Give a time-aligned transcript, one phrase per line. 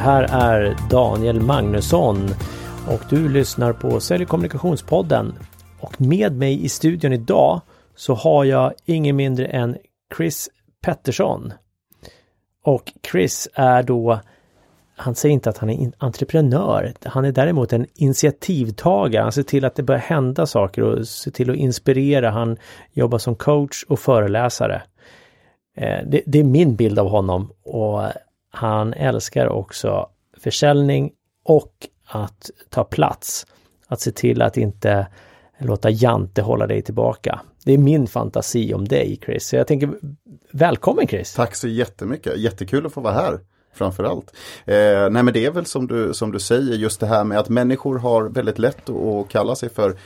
[0.00, 2.28] Här är Daniel Magnusson
[2.88, 5.34] och du lyssnar på Sälj kommunikationspodden.
[5.80, 7.60] Och med mig i studion idag
[7.96, 9.76] så har jag ingen mindre än
[10.16, 10.48] Chris
[10.82, 11.52] Pettersson.
[12.64, 14.20] Och Chris är då,
[14.96, 19.22] han säger inte att han är entreprenör, han är däremot en initiativtagare.
[19.22, 22.30] Han ser till att det börjar hända saker och ser till att inspirera.
[22.30, 22.56] Han
[22.92, 24.82] jobbar som coach och föreläsare.
[25.76, 28.02] Eh, det, det är min bild av honom och
[28.50, 31.12] han älskar också försäljning
[31.44, 31.72] och
[32.06, 33.46] att ta plats.
[33.86, 35.06] Att se till att inte
[35.58, 37.40] låta Jante hålla dig tillbaka.
[37.64, 39.48] Det är min fantasi om dig Chris.
[39.48, 39.90] Så jag tänker,
[40.52, 41.34] välkommen Chris!
[41.34, 43.40] Tack så jättemycket, jättekul att få vara här
[43.74, 44.36] framförallt.
[44.64, 44.74] Eh,
[45.10, 47.48] nej men det är väl som du, som du säger, just det här med att
[47.48, 49.96] människor har väldigt lätt att kalla sig för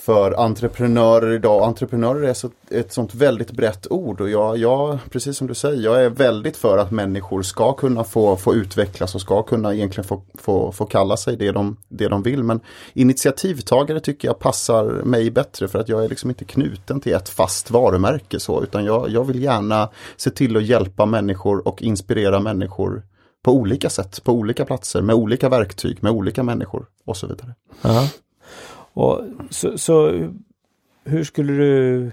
[0.00, 1.62] för entreprenörer idag.
[1.62, 5.82] Entreprenörer är så, ett sånt väldigt brett ord och jag, jag, precis som du säger,
[5.82, 10.08] jag är väldigt för att människor ska kunna få, få utvecklas och ska kunna egentligen
[10.08, 12.42] få, få, få kalla sig det de, det de vill.
[12.42, 12.60] Men
[12.92, 17.28] initiativtagare tycker jag passar mig bättre för att jag är liksom inte knuten till ett
[17.28, 22.40] fast varumärke så, utan jag, jag vill gärna se till att hjälpa människor och inspirera
[22.40, 23.02] människor
[23.42, 27.54] på olika sätt, på olika platser, med olika verktyg, med olika människor och så vidare.
[27.82, 28.08] Aha.
[28.92, 30.26] Och så, så
[31.04, 32.10] hur skulle du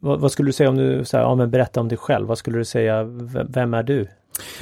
[0.00, 2.26] vad, vad, skulle du säga om du, så här, ja men berätta om dig själv,
[2.26, 3.04] vad skulle du säga,
[3.48, 4.08] vem är du?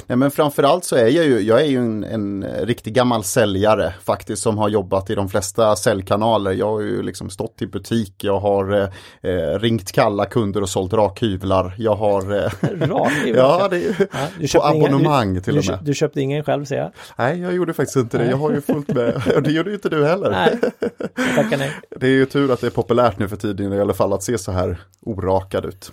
[0.07, 3.93] Nej men framförallt så är jag ju, jag är ju en, en, riktig gammal säljare
[4.03, 6.51] faktiskt som har jobbat i de flesta säljkanaler.
[6.51, 8.89] Jag har ju liksom stått i butik, jag har
[9.21, 11.75] eh, ringt kalla kunder och sålt rakhyvlar.
[11.77, 12.21] Jag har...
[12.35, 12.51] Eh,
[12.87, 13.43] rakhyvlar?
[13.43, 14.07] ja, det är
[14.39, 15.79] ja, på abonnemang ingen, till du, och med.
[15.81, 16.91] Du köpte ingen själv ser jag?
[17.17, 18.25] Nej, jag gjorde faktiskt inte det.
[18.25, 20.31] Jag har ju fullt med, och det gjorde ju inte du heller.
[20.31, 20.59] Nej,
[21.35, 21.71] tackar nej.
[21.99, 24.23] Det är ju tur att det är populärt nu för tiden i alla fall att
[24.23, 25.91] se så här orakad ut.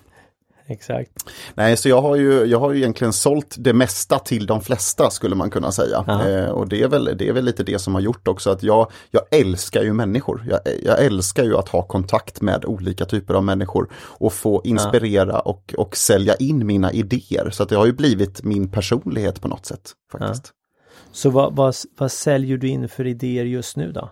[0.71, 1.11] Exakt.
[1.55, 5.11] Nej, så jag har ju, jag har ju egentligen sålt det mesta till de flesta
[5.11, 6.05] skulle man kunna säga.
[6.09, 8.63] Eh, och det är, väl, det är väl lite det som har gjort också att
[8.63, 10.47] jag, jag älskar ju människor.
[10.51, 15.33] Jag, jag älskar ju att ha kontakt med olika typer av människor och få inspirera
[15.33, 15.41] ja.
[15.41, 17.51] och, och sälja in mina idéer.
[17.51, 19.93] Så att det har ju blivit min personlighet på något sätt.
[20.13, 20.47] faktiskt.
[20.47, 21.11] Ja.
[21.13, 24.11] Så vad, vad, vad säljer du in för idéer just nu då?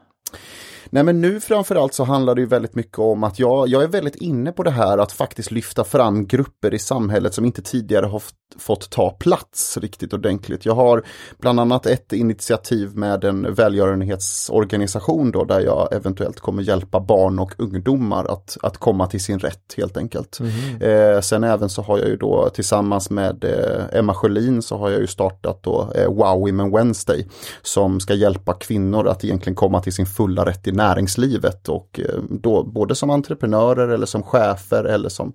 [0.90, 3.88] Nej men nu framförallt så handlar det ju väldigt mycket om att jag, jag är
[3.88, 8.06] väldigt inne på det här att faktiskt lyfta fram grupper i samhället som inte tidigare
[8.06, 8.22] har
[8.58, 10.66] fått ta plats riktigt ordentligt.
[10.66, 11.04] Jag har
[11.38, 17.52] bland annat ett initiativ med en välgörenhetsorganisation då där jag eventuellt kommer hjälpa barn och
[17.58, 20.38] ungdomar att, att komma till sin rätt helt enkelt.
[20.40, 20.82] Mm.
[20.82, 24.90] Eh, sen även så har jag ju då tillsammans med eh, Emma Sjölin så har
[24.90, 27.26] jag ju startat då eh, Wow Women Wednesday
[27.62, 32.22] som ska hjälpa kvinnor att egentligen komma till sin fulla rätt i näringslivet och eh,
[32.30, 35.32] då både som entreprenörer eller som chefer eller som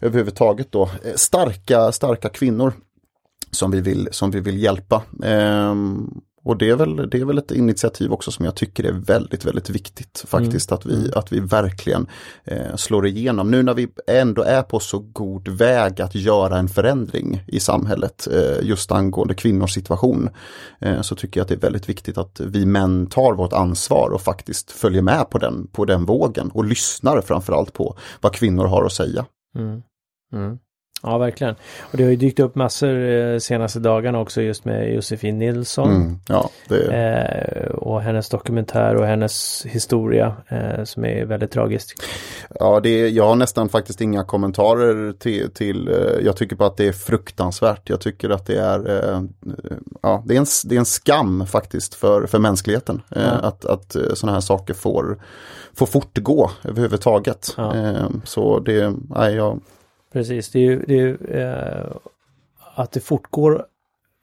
[0.00, 2.72] överhuvudtaget då eh, starka, starka kvinnor
[3.50, 5.02] som vi vill, som vi vill hjälpa.
[5.24, 8.92] Ehm, och det är, väl, det är väl ett initiativ också som jag tycker är
[8.92, 10.70] väldigt, väldigt viktigt faktiskt.
[10.70, 10.78] Mm.
[10.78, 11.10] Att, vi, mm.
[11.14, 12.06] att vi verkligen
[12.44, 13.50] eh, slår igenom.
[13.50, 18.28] Nu när vi ändå är på så god väg att göra en förändring i samhället
[18.32, 20.30] eh, just angående kvinnors situation.
[20.78, 24.10] Eh, så tycker jag att det är väldigt viktigt att vi män tar vårt ansvar
[24.10, 28.64] och faktiskt följer med på den, på den vågen och lyssnar framförallt på vad kvinnor
[28.64, 29.26] har att säga.
[29.56, 29.82] Mm.
[30.32, 30.58] Mm.
[31.02, 31.54] Ja, verkligen.
[31.80, 35.90] Och det har ju dykt upp massor eh, senaste dagarna också just med Josefin Nilsson.
[35.90, 41.96] Mm, ja, eh, och hennes dokumentär och hennes historia eh, som är väldigt tragisk.
[42.60, 45.94] Ja, det är, jag har nästan faktiskt inga kommentarer till, till eh,
[46.24, 47.88] jag tycker bara att det är fruktansvärt.
[47.88, 49.22] Jag tycker att det är, eh,
[50.02, 53.02] ja, det är, en, det är en skam faktiskt för, för mänskligheten.
[53.16, 53.30] Eh, ja.
[53.30, 55.18] Att, att sådana här saker får,
[55.74, 57.54] får fortgå överhuvudtaget.
[57.56, 57.74] Ja.
[58.24, 59.60] så det, nej, jag
[60.12, 61.96] Precis, det är ju, det är ju eh,
[62.74, 63.66] att det fortgår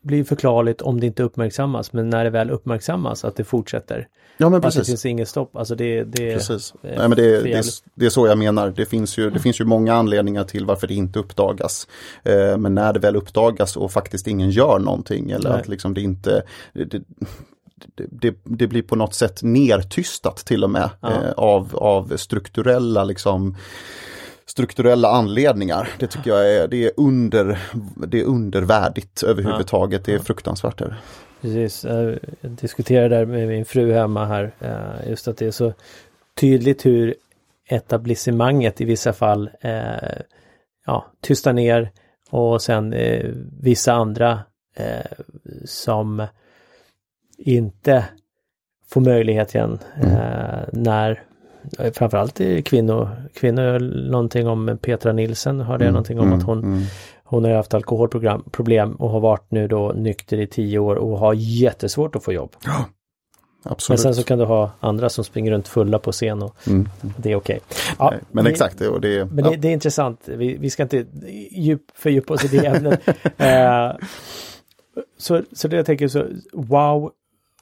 [0.08, 4.08] blir förklarligt om det inte uppmärksammas men när det väl uppmärksammas att det fortsätter.
[4.38, 4.80] Ja men precis.
[4.80, 5.56] Att det finns inget stopp.
[5.56, 6.74] Alltså det, det, precis.
[6.84, 7.64] Eh, Nej, men det, det,
[7.96, 8.74] det, är så jag menar.
[8.76, 11.88] Det finns, ju, det finns ju många anledningar till varför det inte uppdagas.
[12.24, 15.60] Eh, men när det väl uppdagas och faktiskt ingen gör någonting eller Nej.
[15.60, 16.44] att liksom det inte
[16.74, 17.02] det,
[17.96, 21.12] det, det, blir på något sätt nertystat till och med ja.
[21.12, 23.56] eh, av, av strukturella liksom
[24.48, 25.90] strukturella anledningar.
[26.00, 27.60] Det tycker jag är, det är, under,
[28.08, 30.06] det är undervärdigt överhuvudtaget.
[30.06, 30.82] Det är fruktansvärt.
[30.82, 30.98] Är
[31.42, 34.52] Precis, jag diskuterade där med min fru hemma här.
[34.60, 35.74] Eh, just att det är så
[36.40, 37.16] tydligt hur
[37.70, 40.22] etablissemanget i vissa fall eh,
[40.86, 41.92] ja, tystar ner
[42.30, 43.26] och sen eh,
[43.62, 44.40] vissa andra
[45.66, 46.28] som
[47.38, 48.06] inte
[48.88, 50.20] får möjlighet igen mm.
[50.72, 51.24] när
[51.94, 53.80] framförallt kvinnor, kvinnor,
[54.10, 55.94] någonting om Petra Nilsen hörde jag mm.
[55.94, 56.84] någonting om att hon mm.
[57.30, 61.34] Hon har haft alkoholproblem och har varit nu då nykter i tio år och har
[61.34, 62.56] jättesvårt att få jobb.
[62.66, 62.86] Ja,
[63.64, 63.98] absolut.
[63.98, 66.90] Men sen så kan du ha andra som springer runt fulla på scen och mm.
[67.18, 67.60] det är okej.
[67.66, 67.96] Okay.
[68.00, 68.80] Ja, men det, exakt.
[68.80, 69.52] Det, det, men ja.
[69.52, 70.22] det, det, är intressant.
[70.26, 71.06] Vi, vi ska inte
[71.52, 73.08] djup, fördjupa oss i det ämnet.
[73.08, 74.08] uh,
[75.18, 77.12] så, så det jag tänker så, Wow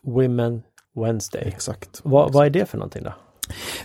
[0.02, 0.62] Women
[0.96, 1.44] Wednesday.
[1.46, 2.02] Exakt.
[2.04, 3.13] Va, vad är det för någonting då?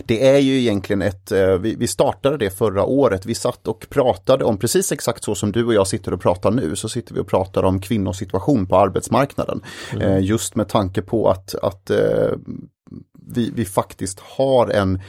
[0.05, 4.45] Det är ju egentligen ett, eh, vi, startade det förra året, vi satt och pratade
[4.45, 7.19] om precis exakt så som du och jag sitter och pratar nu, så sitter vi
[7.19, 9.61] och pratar om kvinnors situation på arbetsmarknaden.
[9.93, 10.07] Mm.
[10.07, 12.31] Eh, just med tanke på att, att eh,
[13.27, 15.01] vi, vi faktiskt har en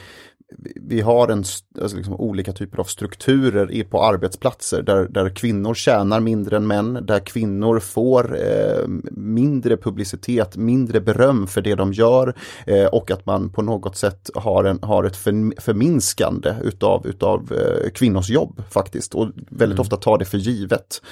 [0.74, 1.44] vi har en,
[1.80, 6.98] alltså liksom olika typer av strukturer på arbetsplatser där, där kvinnor tjänar mindre än män,
[7.02, 12.34] där kvinnor får eh, mindre publicitet, mindre beröm för det de gör
[12.66, 17.52] eh, och att man på något sätt har, en, har ett för, förminskande utav, utav
[17.52, 19.80] eh, kvinnors jobb faktiskt och väldigt mm.
[19.80, 21.02] ofta tar det för givet.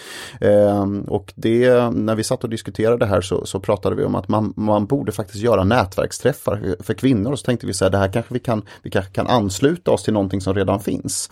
[0.40, 4.14] Eh, och det, när vi satt och diskuterade det här så, så pratade vi om
[4.14, 7.90] att man, man borde faktiskt göra nätverksträffar för kvinnor och så tänkte vi så här,
[7.90, 11.30] det här kanske vi kan, vi kanske kan ansluta oss till någonting som redan finns.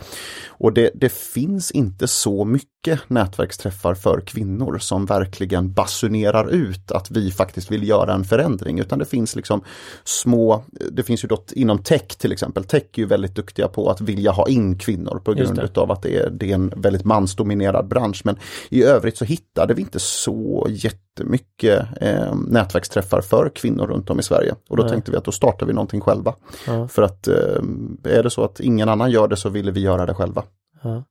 [0.48, 7.10] Och det, det finns inte så mycket nätverksträffar för kvinnor som verkligen basunerar ut att
[7.10, 9.64] vi faktiskt vill göra en förändring, utan det finns liksom
[10.04, 13.90] små, det finns ju då inom tech till exempel, tech är ju väldigt duktiga på
[13.90, 17.04] att vilja ha in kvinnor på grund av att det är, det är en väldigt
[17.04, 18.36] mansdominerad bransch, men
[18.68, 24.22] i övrigt så hittade vi inte så jättemycket eh, nätverksträffar för kvinnor runt om i
[24.22, 24.54] Sverige.
[24.68, 24.92] Och då Nej.
[24.92, 26.34] tänkte vi att då startar vi någonting själva.
[26.66, 26.88] Ja.
[26.88, 27.62] För att eh,
[28.05, 30.43] är det så att ingen annan gör det så ville vi göra det själva.
[30.82, 31.05] Ja.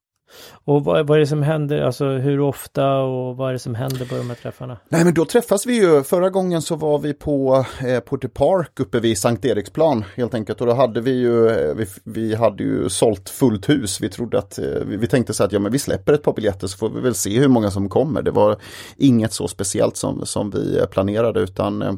[0.66, 3.76] Och vad, vad, är det som händer, alltså hur ofta och vad är det som
[3.76, 4.78] händer på de här träffarna?
[4.90, 8.80] Nej men då träffas vi ju, förra gången så var vi på eh, Porter Park
[8.80, 12.64] uppe vid Sankt Eriksplan helt enkelt och då hade vi ju, eh, vi, vi hade
[12.64, 14.02] ju sålt fullt hus.
[14.02, 16.34] Vi trodde att, eh, vi, vi, tänkte så att ja men vi släpper ett par
[16.34, 18.22] biljetter så får vi väl se hur många som kommer.
[18.22, 18.58] Det var
[18.98, 21.94] inget så speciellt som, som vi planerade utan eh,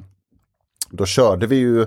[0.91, 1.85] då körde vi ju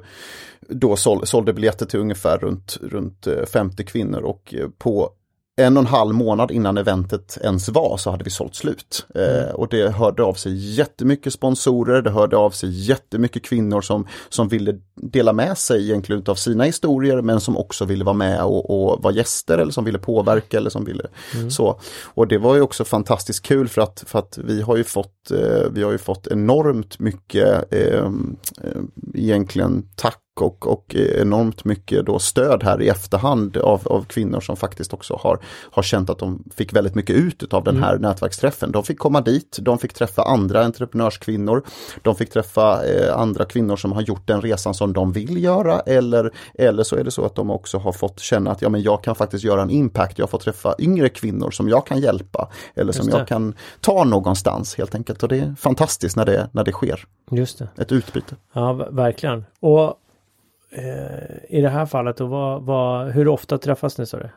[0.69, 5.11] då sålde biljetter till ungefär runt, runt eh, 50 kvinnor och eh, på
[5.57, 9.07] en och en halv månad innan eventet ens var så hade vi sålt slut.
[9.15, 9.49] Eh, mm.
[9.49, 14.07] Eh, och det hörde av sig jättemycket sponsorer, det hörde av sig jättemycket kvinnor som,
[14.29, 18.45] som ville dela med sig egentligen av sina historier men som också ville vara med
[18.45, 21.51] och, och vara gäster eller som ville påverka eller som ville mm.
[21.51, 21.81] så.
[22.05, 25.31] Och det var ju också fantastiskt kul för att, för att vi har ju fått,
[25.31, 28.11] eh, vi har ju fått enormt mycket eh, eh
[29.15, 34.57] egentligen tack och, och enormt mycket då stöd här i efterhand av, av kvinnor som
[34.57, 35.39] faktiskt också har,
[35.71, 38.03] har känt att de fick väldigt mycket ut av den här mm.
[38.03, 38.73] nätverksträffen.
[38.73, 41.63] De fick komma dit, de fick träffa andra entreprenörskvinnor,
[42.03, 45.81] de fick träffa eh, andra kvinnor som har gjort den resan som de vill göra
[45.81, 48.83] eller, eller så är det så att de också har fått känna att ja, men
[48.83, 52.49] jag kan faktiskt göra en impact, jag får träffa yngre kvinnor som jag kan hjälpa
[52.75, 55.23] eller som jag kan ta någonstans helt enkelt.
[55.23, 57.05] Och det är fantastiskt när det, när det sker.
[57.31, 57.69] Just det.
[57.79, 58.37] Ett utbyte.
[58.53, 59.45] Ja, verkligen.
[59.61, 59.99] Och
[61.49, 64.31] i det här fallet och vad, vad, hur ofta träffas ni du?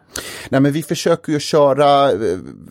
[0.50, 2.18] Nej men vi försöker ju köra, eh,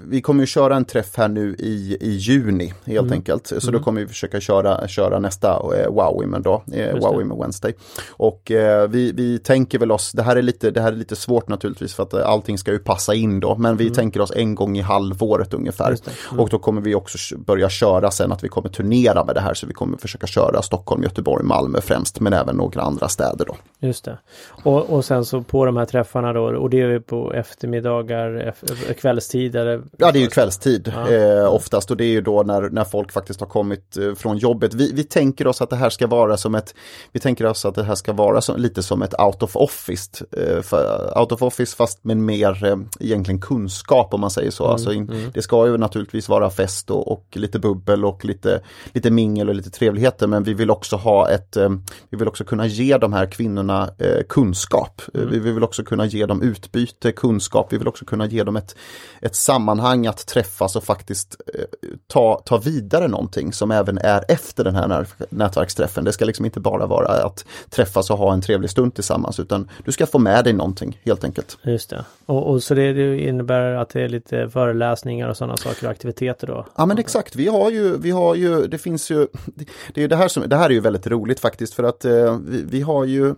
[0.06, 3.12] vi kommer ju köra en träff här nu i, i juni helt mm.
[3.12, 3.46] enkelt.
[3.46, 3.72] Så mm.
[3.72, 7.74] då kommer vi försöka köra, köra nästa eh, Wow Women då, eh, Wow Women Wednesday.
[8.10, 11.16] Och eh, vi, vi tänker väl oss, det här, är lite, det här är lite
[11.16, 13.94] svårt naturligtvis för att eh, allting ska ju passa in då, men vi mm.
[13.94, 15.86] tänker oss en gång i halvåret ungefär.
[15.86, 16.40] Mm.
[16.40, 19.54] Och då kommer vi också börja köra sen att vi kommer turnera med det här
[19.54, 23.53] så vi kommer försöka köra Stockholm, Göteborg, Malmö främst, men även några andra städer då.
[23.84, 24.18] Just det.
[24.64, 28.54] Och, och sen så på de här träffarna då, och det är på eftermiddagar,
[29.00, 29.82] kvällstid eller?
[29.96, 31.10] Ja, det är ju kvällstid ja.
[31.10, 34.38] eh, oftast och det är ju då när, när folk faktiskt har kommit eh, från
[34.38, 34.74] jobbet.
[34.74, 36.74] Vi, vi tänker oss att det här ska vara som ett,
[37.12, 40.24] vi tänker oss att det här ska vara som, lite som ett out of office,
[40.32, 44.64] eh, för, out of office fast med mer eh, egentligen kunskap om man säger så.
[44.64, 45.30] Mm, alltså in, mm.
[45.34, 48.60] Det ska ju naturligtvis vara fest och, och, lite bubbel och lite,
[48.92, 51.70] lite mingel och lite trevligheter men vi vill också ha ett, eh,
[52.10, 55.02] vi vill också kunna ge de här kvinnorna kvinnorna eh, kunskap.
[55.14, 55.30] Mm.
[55.30, 58.76] Vi vill också kunna ge dem utbyte, kunskap, vi vill också kunna ge dem ett,
[59.20, 61.64] ett sammanhang att träffas och faktiskt eh,
[62.06, 66.04] ta, ta vidare någonting som även är efter den här nätverksträffen.
[66.04, 69.70] Det ska liksom inte bara vara att träffas och ha en trevlig stund tillsammans utan
[69.84, 71.58] du ska få med dig någonting helt enkelt.
[71.62, 72.04] Just det.
[72.26, 76.46] Och, och så det innebär att det är lite föreläsningar och sådana saker och aktiviteter
[76.46, 76.66] då?
[76.76, 79.26] Ja men exakt, vi har ju, vi har ju, det finns ju,
[79.94, 82.38] det, är det, här som, det här är ju väldigt roligt faktiskt för att eh,
[82.46, 83.33] vi, vi har ju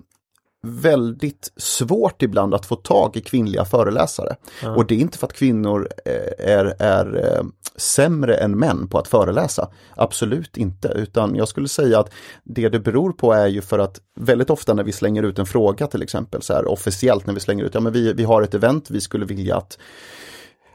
[0.67, 4.37] väldigt svårt ibland att få tag i kvinnliga föreläsare.
[4.63, 4.77] Ja.
[4.77, 7.45] Och det är inte för att kvinnor eh, är, är eh,
[7.77, 9.69] sämre än män på att föreläsa.
[9.95, 12.11] Absolut inte, utan jag skulle säga att
[12.45, 15.47] det det beror på är ju för att väldigt ofta när vi slänger ut en
[15.47, 18.43] fråga till exempel, så här officiellt när vi slänger ut, ja men vi, vi har
[18.43, 19.79] ett event, vi skulle vilja att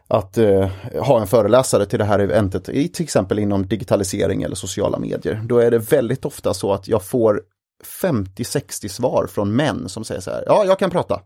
[0.07, 0.69] att eh,
[0.99, 5.41] ha en föreläsare till det här eventet, till exempel inom digitalisering eller sociala medier.
[5.45, 7.41] Då är det väldigt ofta så att jag får
[7.83, 11.21] 50-60 svar från män som säger så här, ja jag kan prata.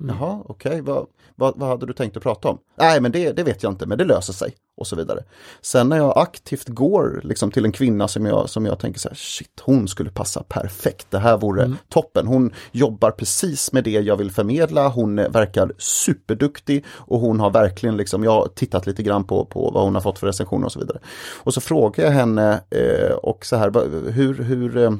[0.00, 0.16] Mm.
[0.16, 0.80] Jaha, okej, okay.
[0.80, 2.58] vad, vad, vad, hade du tänkt att prata om?
[2.78, 4.54] Nej, men det, det, vet jag inte, men det löser sig.
[4.76, 5.24] Och så vidare.
[5.60, 9.08] Sen när jag aktivt går liksom, till en kvinna som jag, som jag tänker så
[9.08, 11.06] här, shit, hon skulle passa perfekt.
[11.10, 11.76] Det här vore mm.
[11.88, 12.26] toppen.
[12.26, 14.88] Hon jobbar precis med det jag vill förmedla.
[14.88, 19.70] Hon verkar superduktig och hon har verkligen, liksom, jag har tittat lite grann på, på
[19.70, 20.98] vad hon har fått för recensioner och så vidare.
[21.36, 24.90] Och så frågar jag henne eh, och så här, hur, hur eh,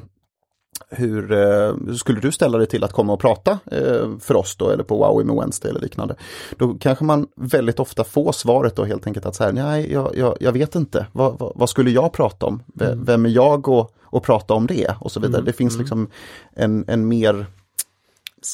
[0.89, 4.69] hur eh, skulle du ställa dig till att komma och prata eh, för oss då
[4.69, 6.15] eller på Wowie med Wednesday eller liknande?
[6.57, 10.17] Då kanske man väldigt ofta får svaret då helt enkelt att så här, nej jag,
[10.17, 12.63] jag, jag vet inte, vad, vad, vad, skulle jag prata om?
[12.73, 13.05] V mm.
[13.05, 14.95] Vem är jag och, och prata om det?
[14.99, 15.37] Och så vidare.
[15.37, 15.45] Mm.
[15.45, 15.81] Det finns mm.
[15.81, 16.07] liksom
[16.55, 17.45] en, en mer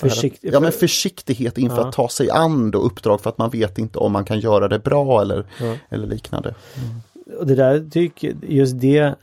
[0.01, 1.87] Försikt ja, men försiktighet inför ja.
[1.87, 4.67] att ta sig an då uppdrag för att man vet inte om man kan göra
[4.67, 5.75] det bra eller, ja.
[5.89, 6.55] eller liknande.
[6.75, 7.39] Mm.
[7.39, 9.15] Och det där tycker just det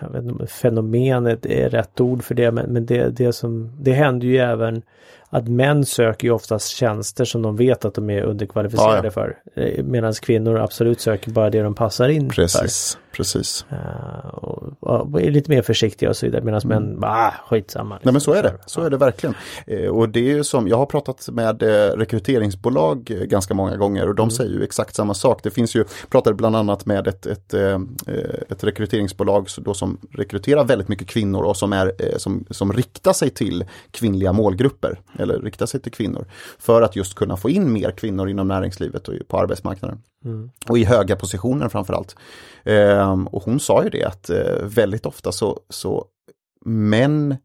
[0.00, 3.70] jag vet inte om fenomenet är rätt ord för det, men, men det, det, som,
[3.80, 4.82] det händer ju även
[5.30, 9.10] att män söker ju oftast tjänster som de vet att de är underkvalificerade ja, ja.
[9.10, 9.36] för.
[9.54, 12.94] Eh, Medan kvinnor absolut söker bara det de passar in Precis.
[12.94, 13.08] för.
[13.18, 13.66] Precis.
[13.72, 16.82] Uh, och, och, är lite mer försiktiga och så vidare medan mm.
[16.82, 17.94] män, bara skitsamma.
[17.94, 18.08] Liksom.
[18.08, 19.34] Nej men så är det, så är det verkligen.
[19.66, 21.62] Eh, och det är ju som, jag har pratat med
[21.98, 24.30] rekryteringsbolag ganska många gånger och de mm.
[24.30, 25.40] säger ju exakt samma sak.
[25.42, 27.54] Det finns ju, pratade bland annat med ett, ett,
[28.48, 33.30] ett rekryteringsbolag då som rekryterar väldigt mycket kvinnor och som, är, som, som riktar sig
[33.30, 36.26] till kvinnliga målgrupper eller riktar sig till kvinnor
[36.58, 40.02] för att just kunna få in mer kvinnor inom näringslivet och på arbetsmarknaden.
[40.24, 40.50] Mm.
[40.68, 42.16] Och i höga positioner framförallt.
[42.64, 46.06] Eh, och hon sa ju det att eh, väldigt ofta så, så
[46.64, 47.36] män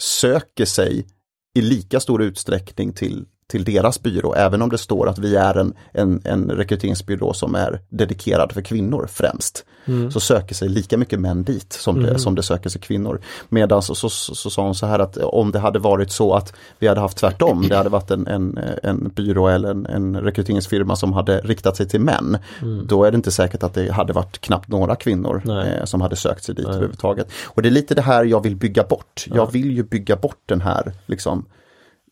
[0.00, 1.06] söker sig
[1.54, 5.54] i lika stor utsträckning till till deras byrå, även om det står att vi är
[5.54, 9.64] en, en, en rekryteringsbyrå som är dedikerad för kvinnor främst.
[9.84, 10.10] Mm.
[10.10, 12.18] Så söker sig lika mycket män dit som det, mm.
[12.18, 13.20] som det söker sig kvinnor.
[13.48, 16.34] Medan så, så, så, så, sa hon så här att om det hade varit så
[16.34, 20.20] att vi hade haft tvärtom, det hade varit en, en, en byrå eller en, en
[20.20, 22.38] rekryteringsfirma som hade riktat sig till män.
[22.62, 22.86] Mm.
[22.86, 26.16] Då är det inte säkert att det hade varit knappt några kvinnor eh, som hade
[26.16, 26.74] sökt sig dit Nej.
[26.74, 27.28] överhuvudtaget.
[27.44, 29.24] Och det är lite det här jag vill bygga bort.
[29.26, 29.36] Ja.
[29.36, 31.44] Jag vill ju bygga bort den här liksom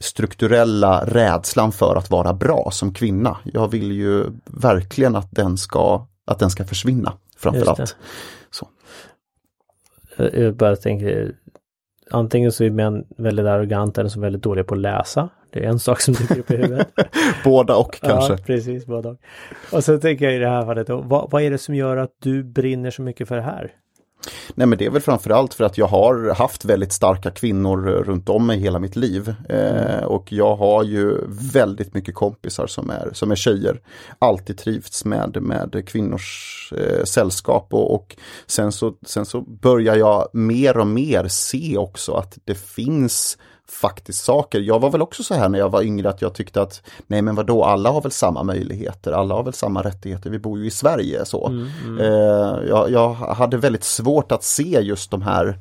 [0.01, 3.37] strukturella rädslan för att vara bra som kvinna.
[3.45, 7.97] Jag vill ju verkligen att den ska, att den ska försvinna framförallt.
[8.51, 8.69] Så.
[10.17, 11.35] Jag bara tänker,
[12.11, 15.29] antingen så är män väldigt arroganta eller så väldigt dåliga på att läsa.
[15.51, 16.89] Det är en sak som dyker upp i huvudet.
[17.45, 18.33] båda och kanske.
[18.33, 19.17] Ja, precis, båda och.
[19.73, 22.17] Och så tänker jag i det här fallet, vad, vad är det som gör att
[22.23, 23.73] du brinner så mycket för det här?
[24.55, 27.93] Nej men det är väl framförallt för att jag har haft väldigt starka kvinnor eh,
[27.93, 29.35] runt om mig hela mitt liv.
[29.49, 31.19] Eh, och jag har ju
[31.53, 33.81] väldigt mycket kompisar som är, som är tjejer.
[34.19, 38.17] Alltid trivts med, med kvinnors eh, sällskap och, och
[38.47, 44.25] sen, så, sen så börjar jag mer och mer se också att det finns faktiskt
[44.25, 44.61] saker.
[44.61, 47.23] Jag var väl också så här när jag var yngre att jag tyckte att nej
[47.23, 50.67] men vadå, alla har väl samma möjligheter, alla har väl samma rättigheter, vi bor ju
[50.67, 51.47] i Sverige så.
[51.47, 52.01] Mm, mm.
[52.01, 55.59] Eh, jag, jag, hade väldigt svårt att se just de här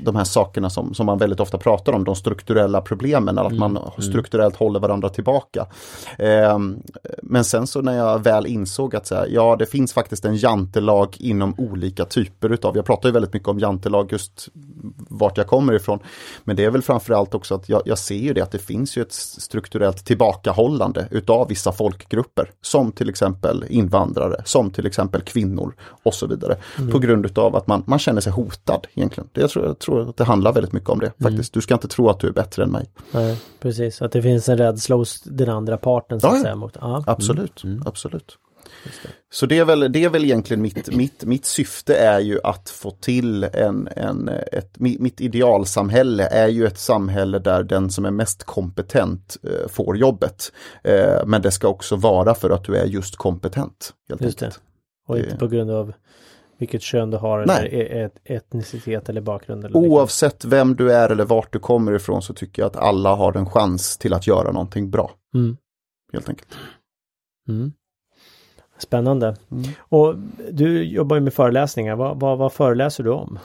[0.00, 3.58] de här sakerna som, som man väldigt ofta pratar om, de strukturella problemen, att mm,
[3.58, 4.02] man mm.
[4.02, 5.66] strukturellt håller varandra tillbaka.
[6.18, 6.58] Eh,
[7.22, 10.36] men sen så när jag väl insåg att så här, ja, det finns faktiskt en
[10.36, 14.48] jantelag inom olika typer utav, jag pratar ju väldigt mycket om jantelag just
[15.08, 15.98] vart jag kommer ifrån.
[16.44, 18.96] Men det är väl framförallt också att jag, jag ser ju det att det finns
[18.96, 22.50] ju ett strukturellt tillbakahållande utav vissa folkgrupper.
[22.62, 26.56] Som till exempel invandrare, som till exempel kvinnor och så vidare.
[26.78, 26.90] Mm.
[26.90, 29.28] På grund utav att man, man känner sig hotad egentligen.
[29.32, 31.32] Det, tror, jag tror att det handlar väldigt mycket om det mm.
[31.32, 31.54] faktiskt.
[31.54, 32.90] Du ska inte tro att du är bättre än mig.
[33.12, 36.56] Nej, precis, att det finns en rädsla hos den andra parten så ja, säga.
[36.56, 37.04] Mot, ja.
[37.06, 37.82] Absolut, mm.
[37.86, 38.38] absolut.
[39.32, 42.70] Så det är väl, det är väl egentligen mitt, mitt, mitt syfte är ju att
[42.70, 48.10] få till en, en, ett, mitt idealsamhälle är ju ett samhälle där den som är
[48.10, 50.52] mest kompetent eh, får jobbet.
[50.84, 53.92] Eh, men det ska också vara för att du är just kompetent.
[54.08, 54.52] Helt just det.
[55.06, 55.92] Och inte på grund av
[56.58, 57.68] vilket kön du har Nej.
[57.68, 59.64] eller et, etnicitet eller bakgrund.
[59.64, 63.14] Eller Oavsett vem du är eller vart du kommer ifrån så tycker jag att alla
[63.14, 65.10] har en chans till att göra någonting bra.
[65.34, 65.56] Mm.
[66.12, 66.54] Helt enkelt.
[67.48, 67.72] Mm.
[68.78, 69.36] Spännande.
[69.50, 69.64] Mm.
[69.78, 70.14] Och
[70.50, 71.96] du jobbar ju med föreläsningar.
[71.96, 73.38] Vad, vad, vad föreläser du om?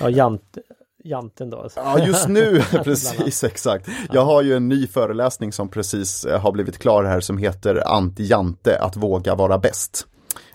[0.00, 0.58] Ja, jant,
[1.04, 1.68] janten då.
[1.76, 3.88] Ja, just nu, precis exakt.
[4.12, 7.82] Jag har ju en ny föreläsning som precis eh, har blivit klar här som heter
[7.86, 10.06] Anti-Jante, att våga vara bäst.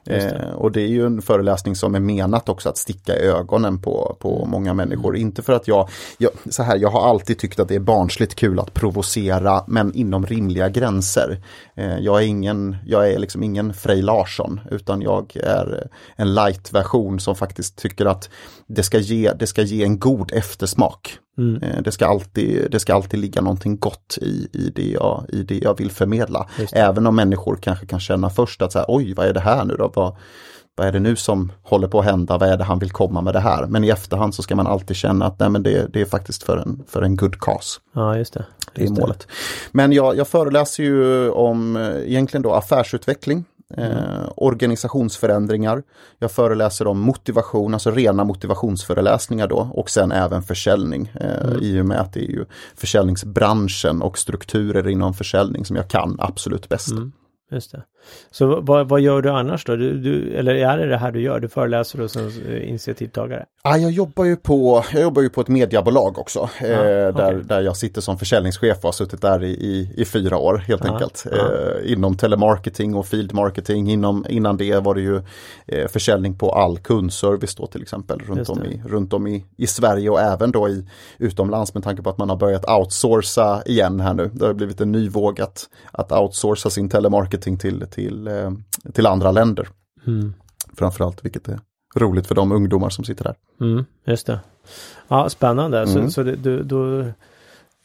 [0.07, 4.17] Eh, och det är ju en föreläsning som är menat också att sticka ögonen på,
[4.19, 5.09] på många människor.
[5.09, 5.21] Mm.
[5.21, 8.35] Inte för att jag, jag, så här, jag har alltid tyckt att det är barnsligt
[8.35, 11.41] kul att provocera men inom rimliga gränser.
[11.75, 17.19] Eh, jag är ingen, jag är liksom ingen Frej Larsson utan jag är en light-version
[17.19, 18.29] som faktiskt tycker att
[18.67, 21.19] det ska ge, det ska ge en god eftersmak.
[21.37, 21.63] Mm.
[21.63, 25.43] Eh, det, ska alltid, det ska alltid ligga någonting gott i, i, det, jag, i
[25.43, 26.47] det jag vill förmedla.
[26.71, 29.65] Även om människor kanske kan känna först att så här, oj vad är det här
[29.65, 29.91] nu då?
[29.95, 30.15] Vad,
[30.75, 32.37] vad är det nu som håller på att hända?
[32.37, 33.65] Vad är det han vill komma med det här?
[33.65, 36.43] Men i efterhand så ska man alltid känna att nej, men det, det är faktiskt
[36.43, 37.79] för en, för en good cause.
[37.93, 38.45] Ja, just det.
[38.75, 39.19] Just det är målet.
[39.19, 39.25] Det.
[39.71, 43.45] Men jag, jag föreläser ju om eh, egentligen då affärsutveckling
[43.77, 45.83] eh, organisationsförändringar.
[46.19, 51.11] Jag föreläser om motivation, alltså rena motivationsföreläsningar då och sen även försäljning.
[51.15, 51.59] Eh, mm.
[51.61, 52.45] I och med att det är ju
[52.75, 56.91] försäljningsbranschen och strukturer inom försäljning som jag kan absolut bäst.
[56.91, 57.11] Mm.
[57.51, 57.83] Just det.
[58.31, 59.75] Så vad, vad gör du annars då?
[59.75, 61.39] Du, du, eller är det det här du gör?
[61.39, 63.45] Du föreläser och som initiativtagare?
[63.63, 66.49] Ja, jag, jobbar ju på, jag jobbar ju på ett mediebolag också.
[66.61, 67.41] Ja, eh, där, okay.
[67.41, 70.85] där jag sitter som försäljningschef och har suttit där i, i, i fyra år helt
[70.85, 71.25] ja, enkelt.
[71.31, 71.37] Ja.
[71.37, 73.89] Eh, inom telemarketing och field marketing.
[73.89, 75.21] Inom, innan det var det ju
[75.65, 79.67] eh, försäljning på all kundservice då till exempel runt om, i, runt om i, i
[79.67, 80.85] Sverige och även då i
[81.17, 84.29] utomlands med tanke på att man har börjat outsourca igen här nu.
[84.33, 88.51] Det har blivit en ny våg att, att outsourca sin telemarketing till till, eh,
[88.93, 89.67] till andra länder.
[90.07, 90.33] Mm.
[90.73, 91.59] Framförallt, vilket är
[91.95, 93.35] roligt för de ungdomar som sitter där.
[93.61, 94.39] Mm, just det.
[95.07, 95.77] Ja, spännande.
[95.77, 95.89] Mm.
[95.89, 96.99] Så, så det, du, då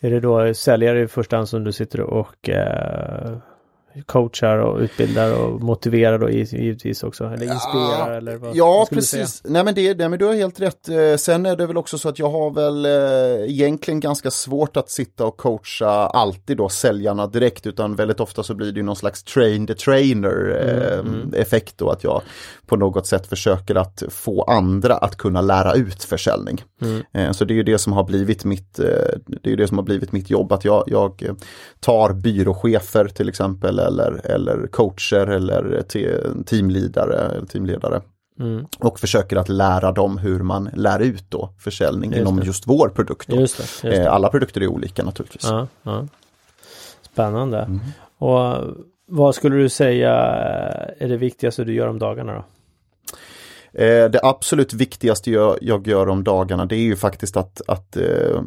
[0.01, 3.37] är det då säljare i första hand som du sitter och eh,
[4.07, 8.91] coachar och utbildar och motiverar då givetvis också, eller inspirerar ja, eller vad, Ja, vad
[8.91, 9.43] precis.
[9.45, 10.89] Nej men, det, nej men du har helt rätt.
[10.89, 14.77] Eh, sen är det väl också så att jag har väl eh, egentligen ganska svårt
[14.77, 18.97] att sitta och coacha alltid då säljarna direkt utan väldigt ofta så blir det någon
[18.97, 21.35] slags train the trainer eh, mm, mm.
[21.35, 22.23] effekt då att jag
[22.73, 26.63] på något sätt försöker att få andra att kunna lära ut försäljning.
[26.83, 27.03] Mm.
[27.13, 28.87] Eh, så det är ju det som har blivit mitt, eh,
[29.43, 31.37] det är det som har blivit mitt jobb att jag, jag
[31.81, 35.83] tar byråchefer till exempel eller, eller coacher eller
[36.45, 37.19] teamledare.
[37.19, 38.01] Eller teamledare.
[38.41, 38.67] Mm.
[38.79, 42.47] Och försöker att lära dem hur man lär ut då försäljning just inom det.
[42.47, 43.29] just vår produkt.
[43.29, 44.05] Just det, just det.
[44.05, 45.45] Eh, alla produkter är olika naturligtvis.
[45.45, 46.07] Ja, ja.
[47.03, 47.59] Spännande.
[47.59, 47.81] Mm.
[48.19, 48.57] Och
[49.07, 50.13] vad skulle du säga
[50.99, 52.45] är det viktigaste du gör om dagarna då?
[53.75, 57.97] Eh, det absolut viktigaste jag, jag, gör om dagarna det är ju faktiskt att, att
[57.97, 58.43] eh,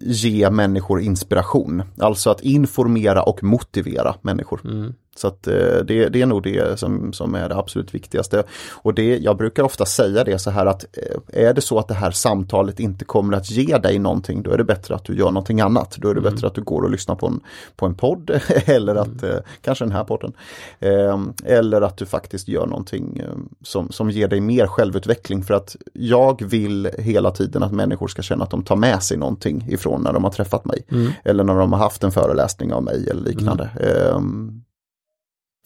[0.00, 1.82] ge människor inspiration.
[1.98, 4.60] Alltså att informera och motivera människor.
[4.64, 4.94] Mm.
[5.16, 8.42] Så att eh, det, det, är nog det som, som är det absolut viktigaste.
[8.72, 11.88] Och det, jag brukar ofta säga det så här att eh, är det så att
[11.88, 15.16] det här samtalet inte kommer att ge dig någonting, då är det bättre att du
[15.16, 15.96] gör någonting annat.
[15.98, 16.34] Då är det mm.
[16.34, 17.40] bättre att du går och lyssnar på en,
[17.76, 18.30] på en podd
[18.66, 19.42] eller att, mm.
[19.60, 20.32] kanske den här podden,
[20.80, 23.22] ehm, eller att du faktiskt gör någonting
[23.62, 25.42] som, som ger dig mer självutveckling.
[25.42, 29.16] För att jag vill hela tiden att människor ska känna att de tar med sig
[29.16, 30.86] någonting ifrån när de har träffat mig.
[30.90, 31.12] Mm.
[31.24, 33.70] Eller när de har haft en föreläsning av mig eller liknande.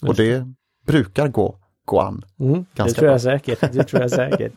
[0.02, 0.46] Och det
[0.86, 2.24] brukar gå, gå an.
[2.40, 3.72] Mm, det tror jag säkert.
[3.72, 4.52] Det tror jag säkert.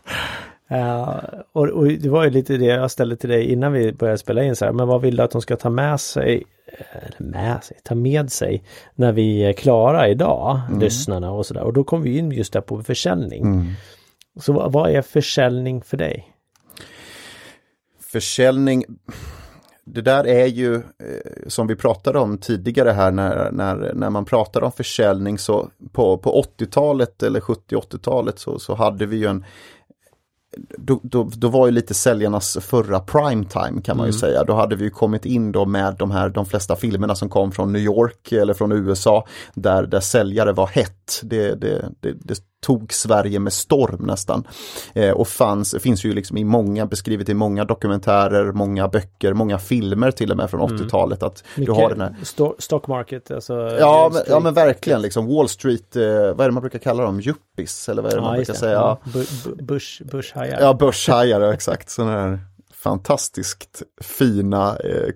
[0.71, 1.19] Uh,
[1.51, 4.43] och, och, det var ju lite det jag ställde till dig innan vi började spela
[4.43, 6.43] in så här, men vad vill du att de ska ta med sig,
[6.91, 8.63] eller med sig, ta med sig
[8.95, 10.79] när vi är klara idag, mm.
[10.79, 11.63] lyssnarna och sådär.
[11.63, 13.43] Och då kom vi in just där på försäljning.
[13.43, 13.67] Mm.
[14.39, 16.33] Så vad, vad är försäljning för dig?
[18.11, 18.85] Försäljning,
[19.93, 20.81] det där är ju eh,
[21.47, 26.17] som vi pratade om tidigare här när, när, när man pratar om försäljning så på,
[26.17, 29.45] på 80-talet eller 70-80-talet så, så hade vi ju en
[30.77, 34.19] då, då, då, var ju lite säljarnas förra primetime kan man ju mm.
[34.19, 34.43] säga.
[34.43, 37.73] Då hade vi kommit in då med de här de flesta filmerna som kom från
[37.73, 41.21] New York eller från USA där, där säljare var hett.
[41.23, 42.13] Det, det, det,
[42.61, 44.47] tog Sverige med storm nästan.
[44.93, 49.59] Eh, och fanns, finns ju liksom i många, beskrivet i många dokumentärer, många böcker, många
[49.59, 51.23] filmer till och med från 80-talet.
[51.23, 53.53] Att Mycket du har den här sto- stock market, alltså.
[53.79, 57.03] Ja men, ja men verkligen liksom Wall Street, eh, vad är det man brukar kalla
[57.03, 58.59] dem, yuppies eller vad är det man just brukar det.
[58.59, 58.73] säga?
[58.73, 58.97] Ja,
[60.11, 60.57] Bushhajar.
[60.61, 61.89] ja börshajar, exakt.
[61.89, 62.39] Sådana här
[62.83, 65.13] fantastiskt fina, eh,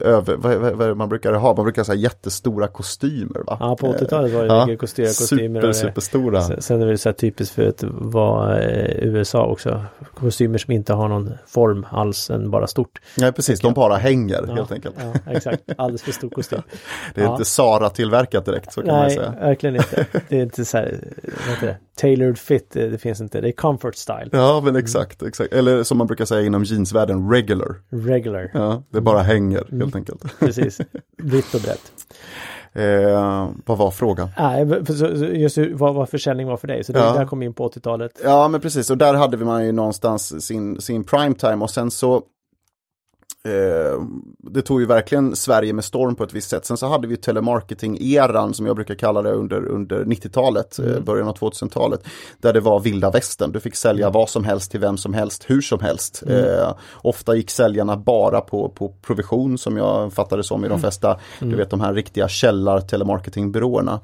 [0.00, 3.56] över, vad, vad, vad man brukar ha, man brukar säga jättestora kostymer va?
[3.60, 5.08] Ja, på 80-talet var det Ja, mycket kostymer.
[5.60, 6.42] Super, superstora.
[6.60, 9.84] Sen- är det så här typiskt för att vara eh, USA också.
[10.14, 12.98] Kostymer som inte har någon form alls än bara stort.
[13.16, 14.94] Nej precis, de bara hänger Ja, helt enkelt.
[15.24, 15.62] Ja, exakt.
[15.78, 16.62] Alldeles för stor kostym.
[17.14, 17.32] Det är Ja.
[17.32, 19.30] inte Sara-tillverkat direkt, så kan man Nej, säga.
[19.40, 20.06] verkligen inte.
[20.28, 21.76] Det är inte så här, vad heter det?
[21.98, 23.40] Tailored fit, det, finns inte.
[23.40, 24.28] Det är comfort style.
[24.32, 25.52] Ja men exakt, exakt.
[25.52, 27.74] Eller som man brukar säga inom jeansvärlden, regular.
[27.90, 29.80] Regular, Ja, det bara hänger Mm.
[29.80, 30.24] helt enkelt.
[30.38, 30.80] precis.
[31.22, 31.92] Vitt och brett.
[32.72, 34.28] Eh, vad var frågan?
[34.86, 36.84] Så- så just vad, vad försäljning var för dig.
[36.84, 37.12] Så det Ja.
[37.12, 38.10] där kom in på 80-talet.
[38.24, 41.90] Ja men precis, och där hade vi man ju någonstans sin, sin primetime och sen
[41.90, 42.22] så
[43.48, 44.02] eh,
[44.38, 46.66] det tog ju verkligen Sverige med storm på ett visst sätt.
[46.66, 51.28] Sen så hade vi telemarketing-eran som jag brukar kalla det under, under 90-talet, eh, början
[51.28, 52.00] av 2000-talet.
[52.40, 55.44] Där det var vilda västern, du fick sälja vad som helst till vem som helst,
[55.46, 56.22] hur som helst.
[56.26, 61.18] Eh, ofta gick säljarna bara på, på provision som jag fattade som i de flesta,
[61.38, 64.00] du vet de här riktiga källar telemarketingbyråerna.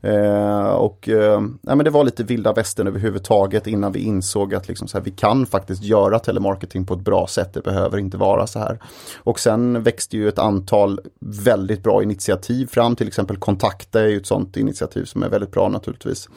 [0.00, 4.88] Eh, och eh, men det var lite vilda västern överhuvudtaget innan vi insåg att liksom
[4.88, 7.54] så här, vi kan faktiskt göra telemarketing på ett bra sätt.
[7.54, 8.78] Det behöver inte vara så här.
[9.16, 14.16] Och sen växte ju ett antal väldigt bra initiativ fram, till exempel Kontakta är ju
[14.16, 16.28] ett sånt initiativ som är väldigt bra naturligtvis.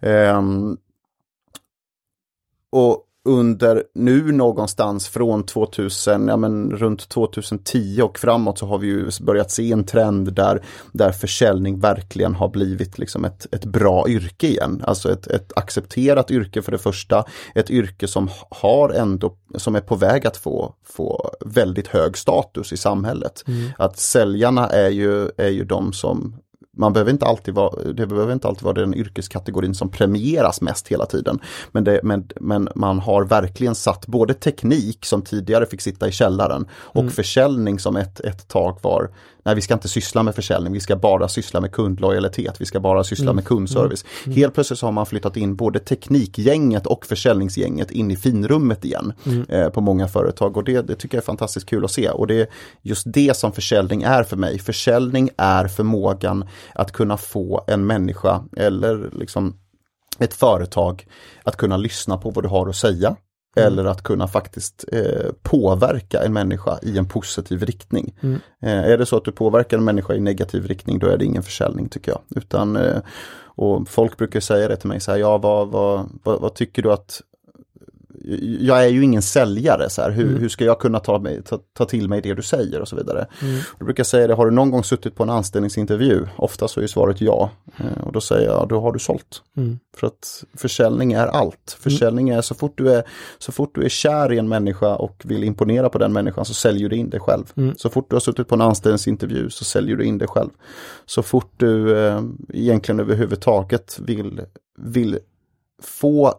[0.00, 0.78] Um,
[2.70, 8.86] och under nu någonstans från 2000, ja men runt 2010 och framåt så har vi
[8.86, 14.08] ju börjat se en trend där, där försäljning verkligen har blivit liksom ett, ett bra
[14.08, 14.82] yrke igen.
[14.86, 19.80] Alltså ett, ett accepterat yrke för det första, ett yrke som har ändå, som är
[19.80, 23.44] på väg att få, få väldigt hög status i samhället.
[23.78, 26.34] Att säljarna är ju, är ju de som
[26.78, 30.88] man behöver inte alltid vara, det behöver inte alltid vara den yrkeskategorin som premieras mest
[30.88, 31.38] hela tiden.
[31.72, 36.12] Men, det, men, men man har verkligen satt både teknik som tidigare fick sitta i
[36.12, 39.10] källaren och försäljning som ett, ett tag var,
[39.48, 42.80] nej vi ska inte syssla med försäljning, vi ska bara syssla med kundlojalitet, vi ska
[42.80, 44.04] bara syssla med kundservice.
[44.26, 49.12] Helt plötsligt så har man flyttat in både teknikgänget och försäljningsgänget in i finrummet igen
[49.48, 50.56] eh, på många företag.
[50.56, 52.10] Och det, det tycker jag är fantastiskt kul att se.
[52.10, 52.46] Och det är
[52.82, 54.58] just det som försäljning är för mig.
[54.58, 59.54] Försäljning är förmågan att kunna få en människa eller liksom
[60.18, 61.06] ett företag
[61.44, 63.16] att kunna lyssna på vad du har att säga.
[63.66, 68.14] Eller att kunna faktiskt eh, påverka en människa i en positiv riktning.
[68.62, 71.24] Eh, är det så att du påverkar en människa i negativ riktning då är det
[71.24, 72.20] ingen försäljning tycker jag.
[72.36, 72.98] Utan, eh,
[73.40, 76.82] och folk brukar säga det till mig, så här, ja vad, vad, vad, vad tycker
[76.82, 77.20] du att
[78.60, 80.10] jag är ju ingen säljare, så här.
[80.10, 82.88] Hur, hur ska jag kunna ta, mig, ta, ta till mig det du säger och
[82.88, 83.26] så vidare.
[83.78, 86.26] Jag brukar säga det, har du någon gång suttit på en anställningsintervju?
[86.36, 87.50] Ofta så är svaret ja.
[87.76, 89.42] Eh, Och då säger jag, då har du sålt.
[89.96, 91.76] För att försäljning är allt.
[91.80, 93.02] Försäljning är så fort, du är
[93.38, 96.54] så fort du är kär i en människa och vill imponera på den människan så
[96.54, 97.52] säljer du in dig själv.
[97.76, 100.50] Så fort du har suttit på en anställningsintervju så säljer du in dig själv.
[101.06, 102.22] Så fort du eh,
[102.54, 104.40] egentligen överhuvudtaget vill,
[104.78, 105.18] vill
[105.82, 106.34] få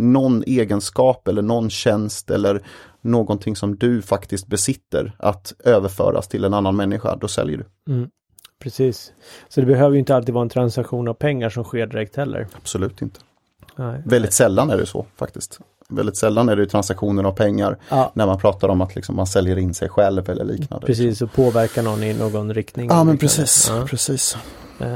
[0.00, 2.62] någon egenskap eller någon tjänst eller
[3.02, 8.08] någonting som du faktiskt besitter att överföras till en annan människa, då säljer du.
[8.62, 9.12] Precis.
[9.48, 12.46] Så det behöver ju inte alltid vara en transaktion av pengar som sker direkt heller.
[12.56, 13.20] Absolut inte.
[13.76, 14.02] Nej.
[14.06, 15.60] Väldigt sällan är det så faktiskt.
[15.88, 18.12] Väldigt sällan är det transaktioner av pengar Ja.
[18.14, 20.86] när man pratar om att liksom man säljer in sig själv eller liknande.
[20.86, 22.88] Precis, och påverka någon i någon riktning.
[22.90, 23.86] Ja men precis, Ja.
[23.86, 24.36] precis.
[24.80, 24.86] Eh,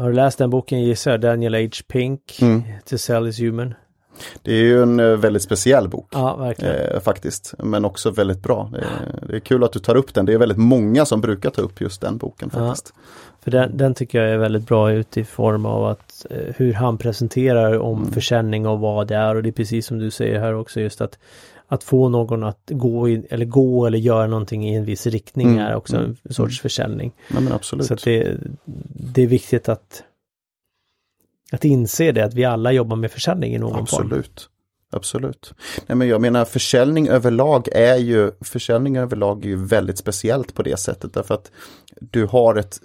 [0.00, 1.20] har du läst den boken gissar jag?
[1.20, 1.68] Daniel H.
[1.88, 2.62] Pink, Mm.
[2.84, 3.74] To Sell is Human.
[4.42, 6.08] Det är ju en eh, väldigt speciell bok.
[6.12, 6.52] Ja.
[6.58, 8.70] Eh, faktiskt, men också väldigt bra.
[8.72, 10.26] Det är, det är kul att du tar upp den.
[10.26, 12.58] Det är väldigt många som brukar ta upp just den boken Ja.
[12.58, 12.94] faktiskt.
[13.44, 16.72] För den, den tycker jag är väldigt bra ut i form av att eh, hur
[16.72, 18.12] han presenterar om Mm.
[18.12, 21.00] försäljning och vad det är och det är precis som du säger här också just
[21.00, 21.18] att
[21.68, 25.48] att få någon att gå in, eller gå eller göra någonting i en viss riktning
[25.48, 27.12] Mm, är också mm, en sorts försäljning.
[27.30, 27.86] Nej, men absolut.
[27.86, 28.36] Så det,
[29.14, 30.02] det är viktigt att
[31.52, 34.06] att inse det, att vi alla jobbar med försäljning i någon form.
[34.06, 34.48] Absolut.
[34.90, 35.54] Absolut.
[35.86, 40.62] Nej, men jag menar försäljning överlag är ju, försäljning överlag är ju väldigt speciellt på
[40.62, 41.50] det sättet därför att
[42.00, 42.80] du har ett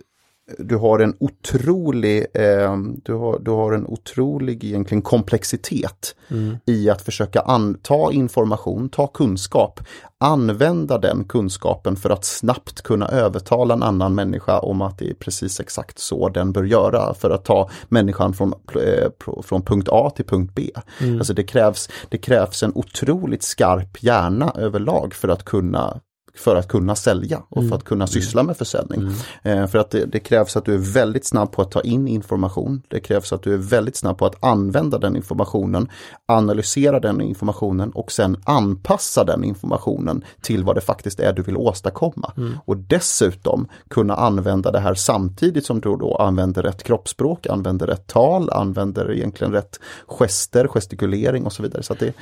[0.58, 6.58] du har en otrolig, eh, du, har, du har en otrolig egentligen komplexitet Mm.
[6.66, 9.80] i att försöka an, ta information, ta kunskap,
[10.18, 15.14] använda den kunskapen för att snabbt kunna övertala en annan människa om att det är
[15.14, 19.10] precis exakt så den bör göra för att ta människan från, eh,
[19.44, 20.70] från punkt A till punkt B.
[21.00, 26.00] Alltså det krävs, det krävs en otroligt skarp hjärna överlag för att kunna
[26.36, 29.02] för att kunna sälja och för att kunna syssla med försäljning.
[29.44, 32.08] Eh, för att det, det krävs att du är väldigt snabb på att ta in
[32.08, 32.82] information.
[32.88, 35.90] Det krävs att du är väldigt snabb på att använda den informationen,
[36.26, 41.58] analysera den informationen och sen anpassa den informationen till vad det faktiskt är du vill
[41.58, 42.34] åstadkomma.
[42.66, 48.08] Och dessutom kunna använda det här samtidigt som du då använder rätt kroppsspråk, använder rätt
[48.08, 51.84] tal, använder egentligen rätt gester, gestikulering och så vidare.
[51.84, 52.14] Så det,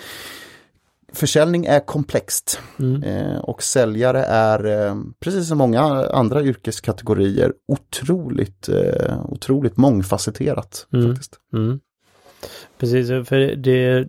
[1.14, 2.60] Försäljning är komplext
[3.04, 10.88] eh, och säljare är, eh, precis som många andra yrkeskategorier, otroligt, eh, otroligt mångfacetterat.
[11.08, 11.40] faktiskt.
[11.54, 11.80] Mm.
[12.78, 14.08] Precis, för det,